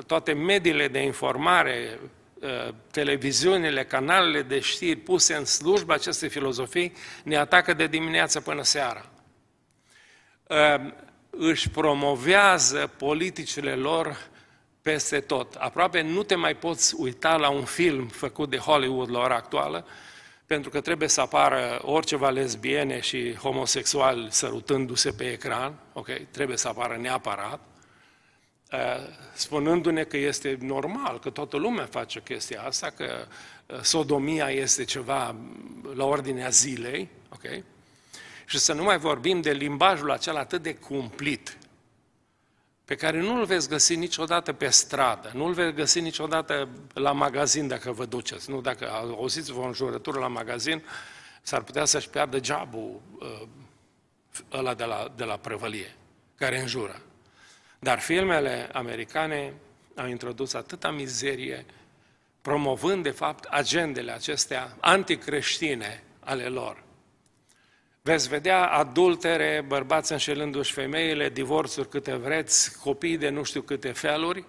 toate 0.07 0.33
mediile 0.33 0.87
de 0.87 0.99
informare, 0.99 1.99
uh, 2.33 2.73
televiziunile, 2.91 3.85
canalele 3.85 4.41
de 4.41 4.59
știri 4.59 4.99
puse 4.99 5.35
în 5.35 5.45
slujba 5.45 5.93
acestei 5.93 6.29
filozofii, 6.29 6.93
ne 7.23 7.35
atacă 7.35 7.73
de 7.73 7.87
dimineață 7.87 8.41
până 8.41 8.63
seara. 8.63 9.05
Uh, 10.47 10.91
își 11.29 11.69
promovează 11.69 12.91
politicile 12.97 13.75
lor 13.75 14.29
peste 14.81 15.19
tot. 15.19 15.55
Aproape 15.55 16.01
nu 16.01 16.23
te 16.23 16.35
mai 16.35 16.55
poți 16.55 16.95
uita 16.97 17.35
la 17.35 17.49
un 17.49 17.63
film 17.63 18.07
făcut 18.07 18.49
de 18.49 18.57
Hollywood 18.57 19.09
la 19.09 19.19
ora 19.19 19.35
actuală, 19.35 19.85
pentru 20.45 20.69
că 20.69 20.81
trebuie 20.81 21.07
să 21.07 21.21
apară 21.21 21.79
oriceva 21.81 22.29
lesbiene 22.29 22.99
și 22.99 23.35
homosexuali 23.35 24.27
sărutându-se 24.31 25.11
pe 25.11 25.31
ecran, 25.31 25.73
ok? 25.93 26.09
Trebuie 26.31 26.57
să 26.57 26.67
apară 26.67 26.97
neapărat. 26.97 27.59
Uh, 28.71 28.79
spunându-ne 29.33 30.03
că 30.03 30.17
este 30.17 30.57
normal, 30.61 31.19
că 31.19 31.29
toată 31.29 31.57
lumea 31.57 31.85
face 31.85 32.21
chestia 32.21 32.61
asta, 32.61 32.89
că 32.89 33.27
uh, 33.65 33.79
sodomia 33.81 34.49
este 34.49 34.83
ceva 34.83 35.35
la 35.93 36.05
ordinea 36.05 36.49
zilei, 36.49 37.09
ok? 37.29 37.63
Și 38.45 38.57
să 38.57 38.73
nu 38.73 38.83
mai 38.83 38.97
vorbim 38.97 39.41
de 39.41 39.51
limbajul 39.51 40.11
acela 40.11 40.39
atât 40.39 40.61
de 40.61 40.75
cumplit, 40.75 41.57
pe 42.91 42.97
care 42.97 43.19
nu-l 43.19 43.45
veți 43.45 43.69
găsi 43.69 43.95
niciodată 43.95 44.53
pe 44.53 44.69
stradă, 44.69 45.31
nu-l 45.33 45.53
veți 45.53 45.75
găsi 45.75 45.99
niciodată 45.99 46.69
la 46.93 47.11
magazin 47.11 47.67
dacă 47.67 47.91
vă 47.91 48.05
duceți. 48.05 48.49
Nu, 48.49 48.61
dacă 48.61 48.89
auziți 48.91 49.51
o 49.51 49.61
înjurătură 49.61 50.19
la 50.19 50.27
magazin, 50.27 50.83
s-ar 51.41 51.61
putea 51.61 51.85
să-și 51.85 52.09
piardă 52.09 52.39
jobul 52.43 53.01
uh, 53.19 53.47
ăla 54.51 54.73
de 54.73 54.83
la, 54.83 55.11
de 55.15 55.23
la 55.23 55.37
prăvălie, 55.37 55.95
care 56.35 56.59
înjură. 56.59 57.01
Dar 57.79 57.99
filmele 57.99 58.69
americane 58.73 59.53
au 59.95 60.07
introdus 60.07 60.53
atâta 60.53 60.91
mizerie, 60.91 61.65
promovând, 62.41 63.03
de 63.03 63.11
fapt, 63.11 63.43
agendele 63.43 64.11
acestea 64.11 64.77
anticreștine 64.79 66.03
ale 66.19 66.45
lor. 66.45 66.83
Veți 68.03 68.27
vedea 68.27 68.67
adultere, 68.67 69.63
bărbați 69.67 70.11
înșelându-și 70.11 70.73
femeile, 70.73 71.29
divorțuri 71.29 71.89
câte 71.89 72.15
vreți, 72.15 72.79
copii 72.79 73.17
de 73.17 73.29
nu 73.29 73.43
știu 73.43 73.61
câte 73.61 73.91
feluri. 73.91 74.45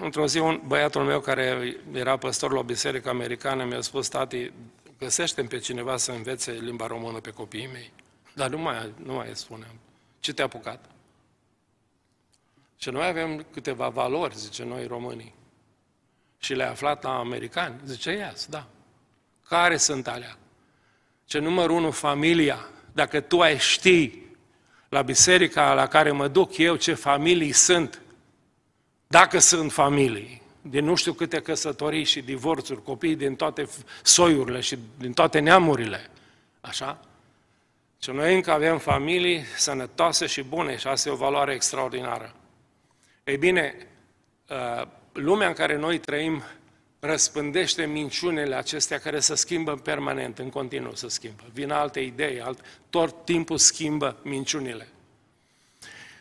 Într-o 0.00 0.26
zi, 0.26 0.38
un 0.38 0.60
băiatul 0.66 1.04
meu 1.04 1.20
care 1.20 1.76
era 1.92 2.16
păstor 2.16 2.52
la 2.52 2.58
o 2.58 2.62
biserică 2.62 3.08
americană 3.08 3.64
mi-a 3.64 3.80
spus, 3.80 4.08
tati, 4.08 4.52
găsește 4.98 5.42
pe 5.42 5.58
cineva 5.58 5.96
să 5.96 6.12
învețe 6.12 6.52
limba 6.52 6.86
română 6.86 7.20
pe 7.20 7.30
copiii 7.30 7.70
mei. 7.72 7.92
Dar 8.34 8.48
nu 8.48 8.58
mai, 8.58 8.92
nu 9.02 9.12
mai 9.12 9.30
spunem. 9.32 9.74
Ce 10.20 10.32
te-a 10.32 10.44
apucat? 10.44 10.84
Și 12.76 12.90
noi 12.90 13.06
avem 13.06 13.46
câteva 13.52 13.88
valori, 13.88 14.36
zice 14.36 14.64
noi 14.64 14.86
românii. 14.86 15.34
Și 16.38 16.54
le-a 16.54 16.70
aflat 16.70 17.02
la 17.02 17.18
americani. 17.18 17.80
Zice, 17.84 18.10
yes, 18.10 18.46
da. 18.46 18.66
Care 19.48 19.76
sunt 19.76 20.08
alea? 20.08 20.38
Ce 21.28 21.38
numărul 21.38 21.76
unu, 21.76 21.90
familia. 21.90 22.68
Dacă 22.92 23.20
tu 23.20 23.40
ai 23.40 23.58
ști 23.58 24.12
la 24.88 25.02
biserica 25.02 25.74
la 25.74 25.86
care 25.86 26.10
mă 26.10 26.28
duc 26.28 26.56
eu, 26.56 26.76
ce 26.76 26.94
familii 26.94 27.52
sunt, 27.52 28.02
dacă 29.06 29.38
sunt 29.38 29.72
familii, 29.72 30.42
din 30.62 30.84
nu 30.84 30.94
știu 30.94 31.12
câte 31.12 31.40
căsătorii 31.40 32.04
și 32.04 32.20
divorțuri, 32.20 32.82
copii 32.82 33.16
din 33.16 33.34
toate 33.34 33.68
soiurile 34.02 34.60
și 34.60 34.78
din 34.98 35.12
toate 35.12 35.38
neamurile, 35.38 36.10
așa? 36.60 37.00
Și 38.02 38.10
noi 38.10 38.34
încă 38.34 38.50
avem 38.50 38.78
familii 38.78 39.44
sănătoase 39.56 40.26
și 40.26 40.42
bune 40.42 40.76
și 40.76 40.86
asta 40.86 41.08
e 41.08 41.12
o 41.12 41.16
valoare 41.16 41.54
extraordinară. 41.54 42.34
Ei 43.24 43.36
bine, 43.36 43.86
uh, 44.48 44.86
lumea 45.12 45.48
în 45.48 45.54
care 45.54 45.76
noi 45.76 45.98
trăim 45.98 46.42
răspândește 47.00 47.86
minciunile 47.86 48.54
acestea 48.54 48.98
care 48.98 49.20
se 49.20 49.34
schimbă 49.34 49.74
permanent, 49.74 50.38
în 50.38 50.50
continuu 50.50 50.94
se 50.94 51.08
schimbă. 51.08 51.42
Vin 51.52 51.70
alte 51.70 52.00
idei, 52.00 52.40
alt, 52.40 52.60
tot 52.90 53.24
timpul 53.24 53.58
schimbă 53.58 54.16
minciunile. 54.22 54.88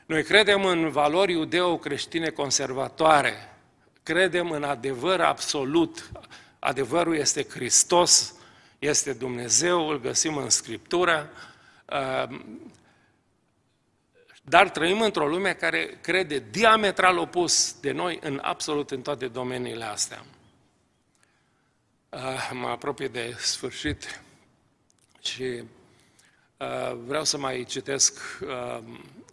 Noi 0.05 0.23
credem 0.23 0.65
în 0.65 0.89
valori 0.89 1.31
iudeo-creștine 1.31 2.29
conservatoare, 2.29 3.57
credem 4.03 4.51
în 4.51 4.63
adevăr 4.63 5.21
absolut. 5.21 6.11
Adevărul 6.59 7.15
este 7.15 7.43
Hristos, 7.43 8.33
este 8.79 9.13
Dumnezeu, 9.13 9.87
îl 9.87 9.99
găsim 9.99 10.37
în 10.37 10.49
Scriptură, 10.49 11.31
Ehm, 11.87 12.71
dar 14.43 14.69
trăim 14.69 15.01
într-o 15.01 15.27
lume 15.27 15.53
care 15.53 15.97
crede 16.01 16.43
diametral 16.51 17.17
opus 17.17 17.79
de 17.79 17.91
noi 17.91 18.19
în 18.21 18.39
absolut 18.43 18.91
în 18.91 19.01
toate 19.01 19.27
domeniile 19.27 19.83
astea. 19.83 20.25
Ehm, 22.17 22.57
mă 22.57 22.67
apropie 22.67 23.07
de 23.07 23.35
sfârșit 23.39 24.21
și 25.21 25.43
ehm, 25.43 27.05
vreau 27.05 27.23
să 27.23 27.37
mai 27.37 27.65
citesc 27.67 28.19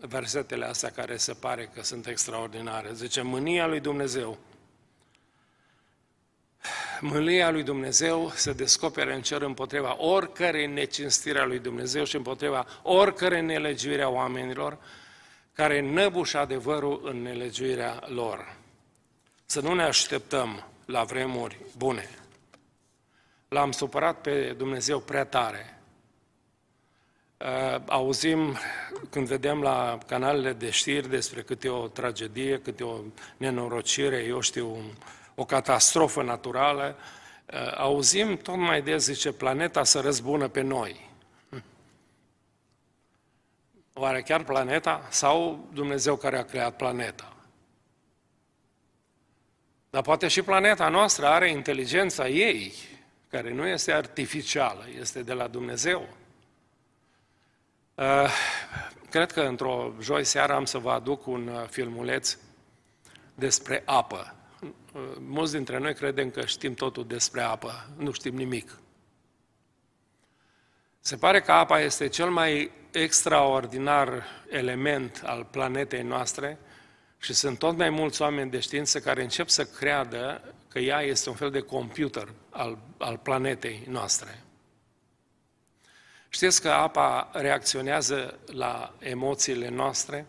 versetele 0.00 0.64
astea 0.64 0.90
care 0.90 1.16
se 1.16 1.32
pare 1.32 1.70
că 1.74 1.82
sunt 1.82 2.06
extraordinare. 2.06 2.90
Zice, 2.92 3.22
mânia 3.22 3.66
lui 3.66 3.80
Dumnezeu 3.80 4.38
mânia 7.00 7.50
lui 7.50 7.62
Dumnezeu 7.62 8.30
se 8.34 8.52
descopere 8.52 9.14
în 9.14 9.22
cer 9.22 9.42
împotriva 9.42 9.96
oricărei 9.98 10.66
necinstire 10.66 11.38
a 11.38 11.44
lui 11.44 11.58
Dumnezeu 11.58 12.04
și 12.04 12.16
împotriva 12.16 12.66
oricărei 12.82 13.42
nelegiuire 13.42 14.02
a 14.02 14.08
oamenilor 14.08 14.78
care 15.52 15.80
năbușă 15.80 16.38
adevărul 16.38 17.00
în 17.04 17.22
nelegiuirea 17.22 18.02
lor. 18.06 18.56
Să 19.46 19.60
nu 19.60 19.74
ne 19.74 19.82
așteptăm 19.82 20.66
la 20.84 21.02
vremuri 21.02 21.58
bune. 21.76 22.08
L-am 23.48 23.72
supărat 23.72 24.20
pe 24.20 24.52
Dumnezeu 24.52 25.00
prea 25.00 25.24
tare. 25.24 25.78
Uh, 27.44 27.80
auzim, 27.86 28.58
când 29.10 29.26
vedem 29.26 29.62
la 29.62 29.98
canalele 30.06 30.52
de 30.52 30.70
știri 30.70 31.08
despre 31.08 31.42
câte 31.42 31.68
o 31.68 31.88
tragedie, 31.88 32.60
câte 32.60 32.84
o 32.84 33.00
nenorocire, 33.36 34.16
eu 34.16 34.40
știu, 34.40 34.76
o 35.34 35.44
catastrofă 35.44 36.22
naturală, 36.22 36.96
uh, 37.52 37.76
auzim 37.76 38.36
tot 38.36 38.56
mai 38.56 38.82
des, 38.82 39.04
zice, 39.04 39.32
planeta 39.32 39.84
să 39.84 40.00
răzbună 40.00 40.48
pe 40.48 40.60
noi. 40.60 41.10
Hm. 41.48 41.64
Oare 43.92 44.22
chiar 44.22 44.44
planeta 44.44 45.06
sau 45.10 45.68
Dumnezeu 45.72 46.16
care 46.16 46.38
a 46.38 46.44
creat 46.44 46.76
planeta? 46.76 47.32
Dar 49.90 50.02
poate 50.02 50.28
și 50.28 50.42
planeta 50.42 50.88
noastră 50.88 51.26
are 51.26 51.50
inteligența 51.50 52.28
ei, 52.28 52.74
care 53.34 53.52
nu 53.52 53.66
este 53.66 53.92
artificială, 53.92 54.86
este 54.98 55.22
de 55.22 55.32
la 55.32 55.46
Dumnezeu. 55.46 56.08
Uh, 57.94 58.30
cred 59.10 59.32
că 59.32 59.40
într-o 59.40 59.92
joi 60.00 60.24
seara 60.24 60.54
am 60.54 60.64
să 60.64 60.78
vă 60.78 60.90
aduc 60.90 61.26
un 61.26 61.48
uh, 61.48 61.64
filmuleț 61.68 62.36
despre 63.34 63.82
apă. 63.84 64.34
Mulți 65.18 65.52
dintre 65.52 65.78
noi 65.78 65.94
credem 65.94 66.30
că 66.30 66.46
știm 66.46 66.74
totul 66.74 67.06
despre 67.06 67.40
apă, 67.40 67.86
nu 67.96 68.12
știm 68.12 68.34
nimic. 68.34 68.78
Se 71.00 71.16
pare 71.16 71.40
că 71.40 71.52
apa 71.52 71.80
este 71.80 72.08
cel 72.08 72.30
mai 72.30 72.70
extraordinar 72.92 74.24
element 74.50 75.22
al 75.24 75.46
planetei 75.50 76.02
noastre 76.02 76.58
și 77.18 77.34
sunt 77.34 77.58
tot 77.58 77.76
mai 77.76 77.90
mulți 77.90 78.22
oameni 78.22 78.50
de 78.50 78.60
știință 78.60 79.00
care 79.00 79.22
încep 79.22 79.48
să 79.48 79.64
creadă 79.64 80.53
că 80.74 80.80
ea 80.80 81.00
este 81.00 81.28
un 81.28 81.34
fel 81.34 81.50
de 81.50 81.60
computer 81.60 82.32
al, 82.50 82.78
al 82.98 83.18
planetei 83.18 83.84
noastre. 83.88 84.42
Știți 86.28 86.60
că 86.60 86.70
apa 86.70 87.30
reacționează 87.32 88.38
la 88.46 88.94
emoțiile 88.98 89.68
noastre? 89.68 90.26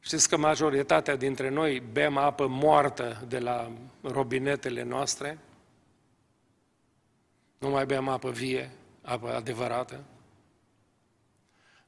Știți 0.00 0.28
că 0.28 0.36
majoritatea 0.36 1.16
dintre 1.16 1.48
noi 1.48 1.80
bem 1.80 2.16
apă 2.16 2.46
moartă 2.46 3.24
de 3.28 3.38
la 3.38 3.70
robinetele 4.02 4.82
noastre? 4.82 5.38
Nu 7.58 7.68
mai 7.68 7.86
bem 7.86 8.08
apă 8.08 8.30
vie, 8.30 8.70
apă 9.02 9.34
adevărată? 9.34 10.04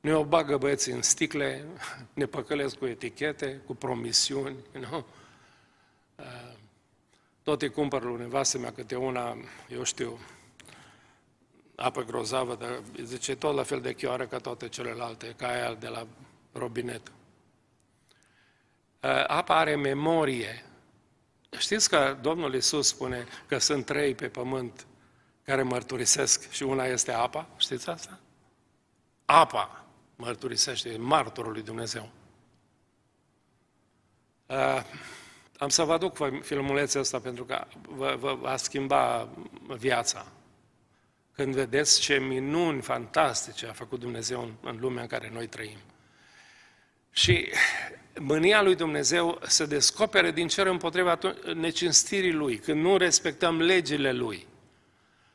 Ne 0.00 0.14
o 0.14 0.24
bagă 0.24 0.56
băieții 0.56 0.92
în 0.92 1.02
sticle, 1.02 1.64
ne 2.14 2.26
păcălesc 2.26 2.76
cu 2.76 2.86
etichete, 2.86 3.60
cu 3.66 3.74
promisiuni, 3.74 4.56
nu? 4.90 5.06
Uh, 6.16 6.52
tot 7.42 7.62
îi 7.62 7.70
cumpăr 7.70 8.02
lui 8.02 8.18
nevastă 8.18 8.58
mea 8.58 8.72
câte 8.72 8.96
una, 8.96 9.36
eu 9.68 9.82
știu, 9.82 10.18
apă 11.76 12.02
grozavă, 12.02 12.54
dar 12.54 12.82
zice 13.02 13.36
tot 13.36 13.54
la 13.54 13.62
fel 13.62 13.80
de 13.80 13.92
chioară 13.92 14.26
ca 14.26 14.38
toate 14.38 14.68
celelalte, 14.68 15.34
ca 15.36 15.48
aia 15.48 15.74
de 15.74 15.88
la 15.88 16.06
robinet. 16.52 17.12
Uh, 19.00 19.24
apa 19.26 19.56
are 19.58 19.76
memorie. 19.76 20.64
Știți 21.58 21.88
că 21.88 22.18
Domnul 22.20 22.54
Isus 22.54 22.88
spune 22.88 23.26
că 23.46 23.58
sunt 23.58 23.84
trei 23.84 24.14
pe 24.14 24.28
pământ 24.28 24.86
care 25.44 25.62
mărturisesc 25.62 26.50
și 26.50 26.62
una 26.62 26.84
este 26.84 27.12
apa? 27.12 27.48
Știți 27.56 27.90
asta? 27.90 28.18
Apa 29.24 29.84
mărturisește, 30.16 30.96
martorul 30.96 31.52
lui 31.52 31.62
Dumnezeu. 31.62 32.10
Uh, 35.62 35.68
am 35.68 35.68
să 35.68 35.82
vă 35.82 35.92
aduc 35.92 36.42
filmulețul 36.42 37.00
ăsta 37.00 37.18
pentru 37.18 37.44
că 37.44 37.64
vă, 37.88 38.16
vă 38.18 38.34
va 38.34 38.56
schimba 38.56 39.28
viața. 39.76 40.26
Când 41.32 41.54
vedeți 41.54 42.00
ce 42.00 42.18
minuni 42.18 42.80
fantastice 42.80 43.66
a 43.66 43.72
făcut 43.72 44.00
Dumnezeu 44.00 44.42
în, 44.42 44.52
în 44.70 44.78
lumea 44.80 45.02
în 45.02 45.08
care 45.08 45.30
noi 45.32 45.46
trăim. 45.46 45.78
Și 47.10 47.48
mânia 48.18 48.62
lui 48.62 48.74
Dumnezeu 48.74 49.38
se 49.46 49.66
descopere 49.66 50.30
din 50.30 50.48
cer 50.48 50.66
împotriva 50.66 51.18
necinstirii 51.54 52.32
lui, 52.32 52.58
când 52.58 52.82
nu 52.82 52.96
respectăm 52.96 53.60
legile 53.60 54.12
lui. 54.12 54.46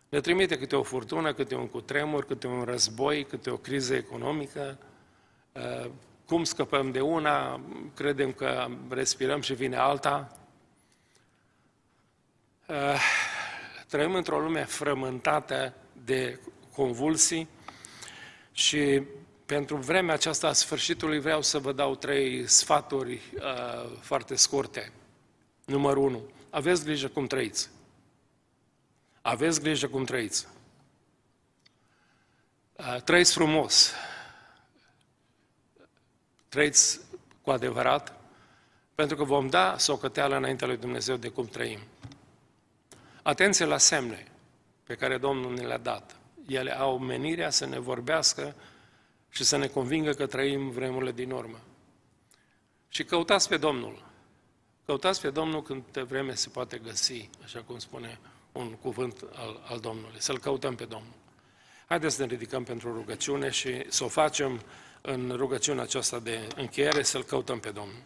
Ne 0.09 0.21
trimite 0.21 0.57
câte 0.57 0.75
o 0.75 0.83
furtună, 0.83 1.33
câte 1.33 1.55
un 1.55 1.67
cutremur, 1.67 2.25
câte 2.25 2.47
un 2.47 2.63
război, 2.63 3.23
câte 3.23 3.49
o 3.49 3.57
criză 3.57 3.95
economică. 3.95 4.77
Uh, 6.27 6.33
cum 6.33 6.43
scăpăm 6.43 6.91
de 6.91 7.01
una, 7.01 7.61
credem 7.95 8.31
că 8.31 8.67
respirăm 8.89 9.41
și 9.41 9.53
vine 9.53 9.75
alta. 9.75 10.37
Uh, 12.67 13.01
trăim 13.87 14.15
într-o 14.15 14.39
lume 14.39 14.63
frământată 14.63 15.73
de 16.05 16.39
convulsii 16.75 17.47
și 18.51 19.01
pentru 19.45 19.75
vremea 19.75 20.13
aceasta 20.13 20.47
a 20.47 20.53
sfârșitului 20.53 21.19
vreau 21.19 21.41
să 21.41 21.59
vă 21.59 21.71
dau 21.71 21.95
trei 21.95 22.47
sfaturi 22.47 23.21
uh, 23.35 23.97
foarte 23.99 24.35
scurte. 24.35 24.91
Numărul 25.65 26.03
1. 26.03 26.29
Aveți 26.49 26.83
grijă 26.83 27.07
cum 27.07 27.27
trăiți. 27.27 27.69
Aveți 29.21 29.61
grijă 29.61 29.87
cum 29.87 30.03
trăiți. 30.03 30.47
Uh, 32.73 33.01
trăiți 33.01 33.33
frumos. 33.33 33.93
Trăiți 36.49 36.99
cu 37.41 37.49
adevărat, 37.51 38.19
pentru 38.95 39.15
că 39.15 39.23
vom 39.23 39.47
da 39.47 39.77
socoteală 39.77 40.35
înaintea 40.35 40.67
lui 40.67 40.77
Dumnezeu 40.77 41.15
de 41.15 41.29
cum 41.29 41.45
trăim. 41.45 41.79
Atenție 43.21 43.65
la 43.65 43.77
semne 43.77 44.27
pe 44.83 44.95
care 44.95 45.17
Domnul 45.17 45.53
ne 45.53 45.61
le-a 45.61 45.77
dat. 45.77 46.15
Ele 46.47 46.77
au 46.77 46.97
menirea 46.97 47.49
să 47.49 47.65
ne 47.65 47.79
vorbească 47.79 48.55
și 49.29 49.43
să 49.43 49.57
ne 49.57 49.67
convingă 49.67 50.11
că 50.11 50.25
trăim 50.25 50.69
vremurile 50.69 51.11
din 51.11 51.31
urmă. 51.31 51.59
Și 52.89 53.03
căutați 53.03 53.49
pe 53.49 53.57
Domnul. 53.57 54.05
Căutați 54.85 55.21
pe 55.21 55.29
Domnul 55.29 55.61
când 55.61 55.83
de 55.91 56.01
vreme 56.01 56.33
se 56.33 56.49
poate 56.49 56.77
găsi, 56.77 57.29
așa 57.43 57.61
cum 57.61 57.79
spune 57.79 58.19
un 58.51 58.71
cuvânt 58.71 59.25
al, 59.33 59.61
al 59.67 59.79
Domnului. 59.79 60.15
Să-L 60.17 60.39
căutăm 60.39 60.75
pe 60.75 60.85
Domnul. 60.85 61.13
Haideți 61.87 62.15
să 62.15 62.21
ne 62.21 62.27
ridicăm 62.27 62.63
pentru 62.63 62.93
rugăciune 62.93 63.49
și 63.49 63.85
să 63.87 64.03
o 64.03 64.07
facem 64.07 64.61
în 65.09 65.33
rugăciunea 65.35 65.83
aceasta 65.83 66.19
de 66.19 66.47
încheiere, 66.55 67.03
să-L 67.03 67.23
căutăm 67.23 67.59
pe 67.59 67.69
Domnul. 67.69 68.01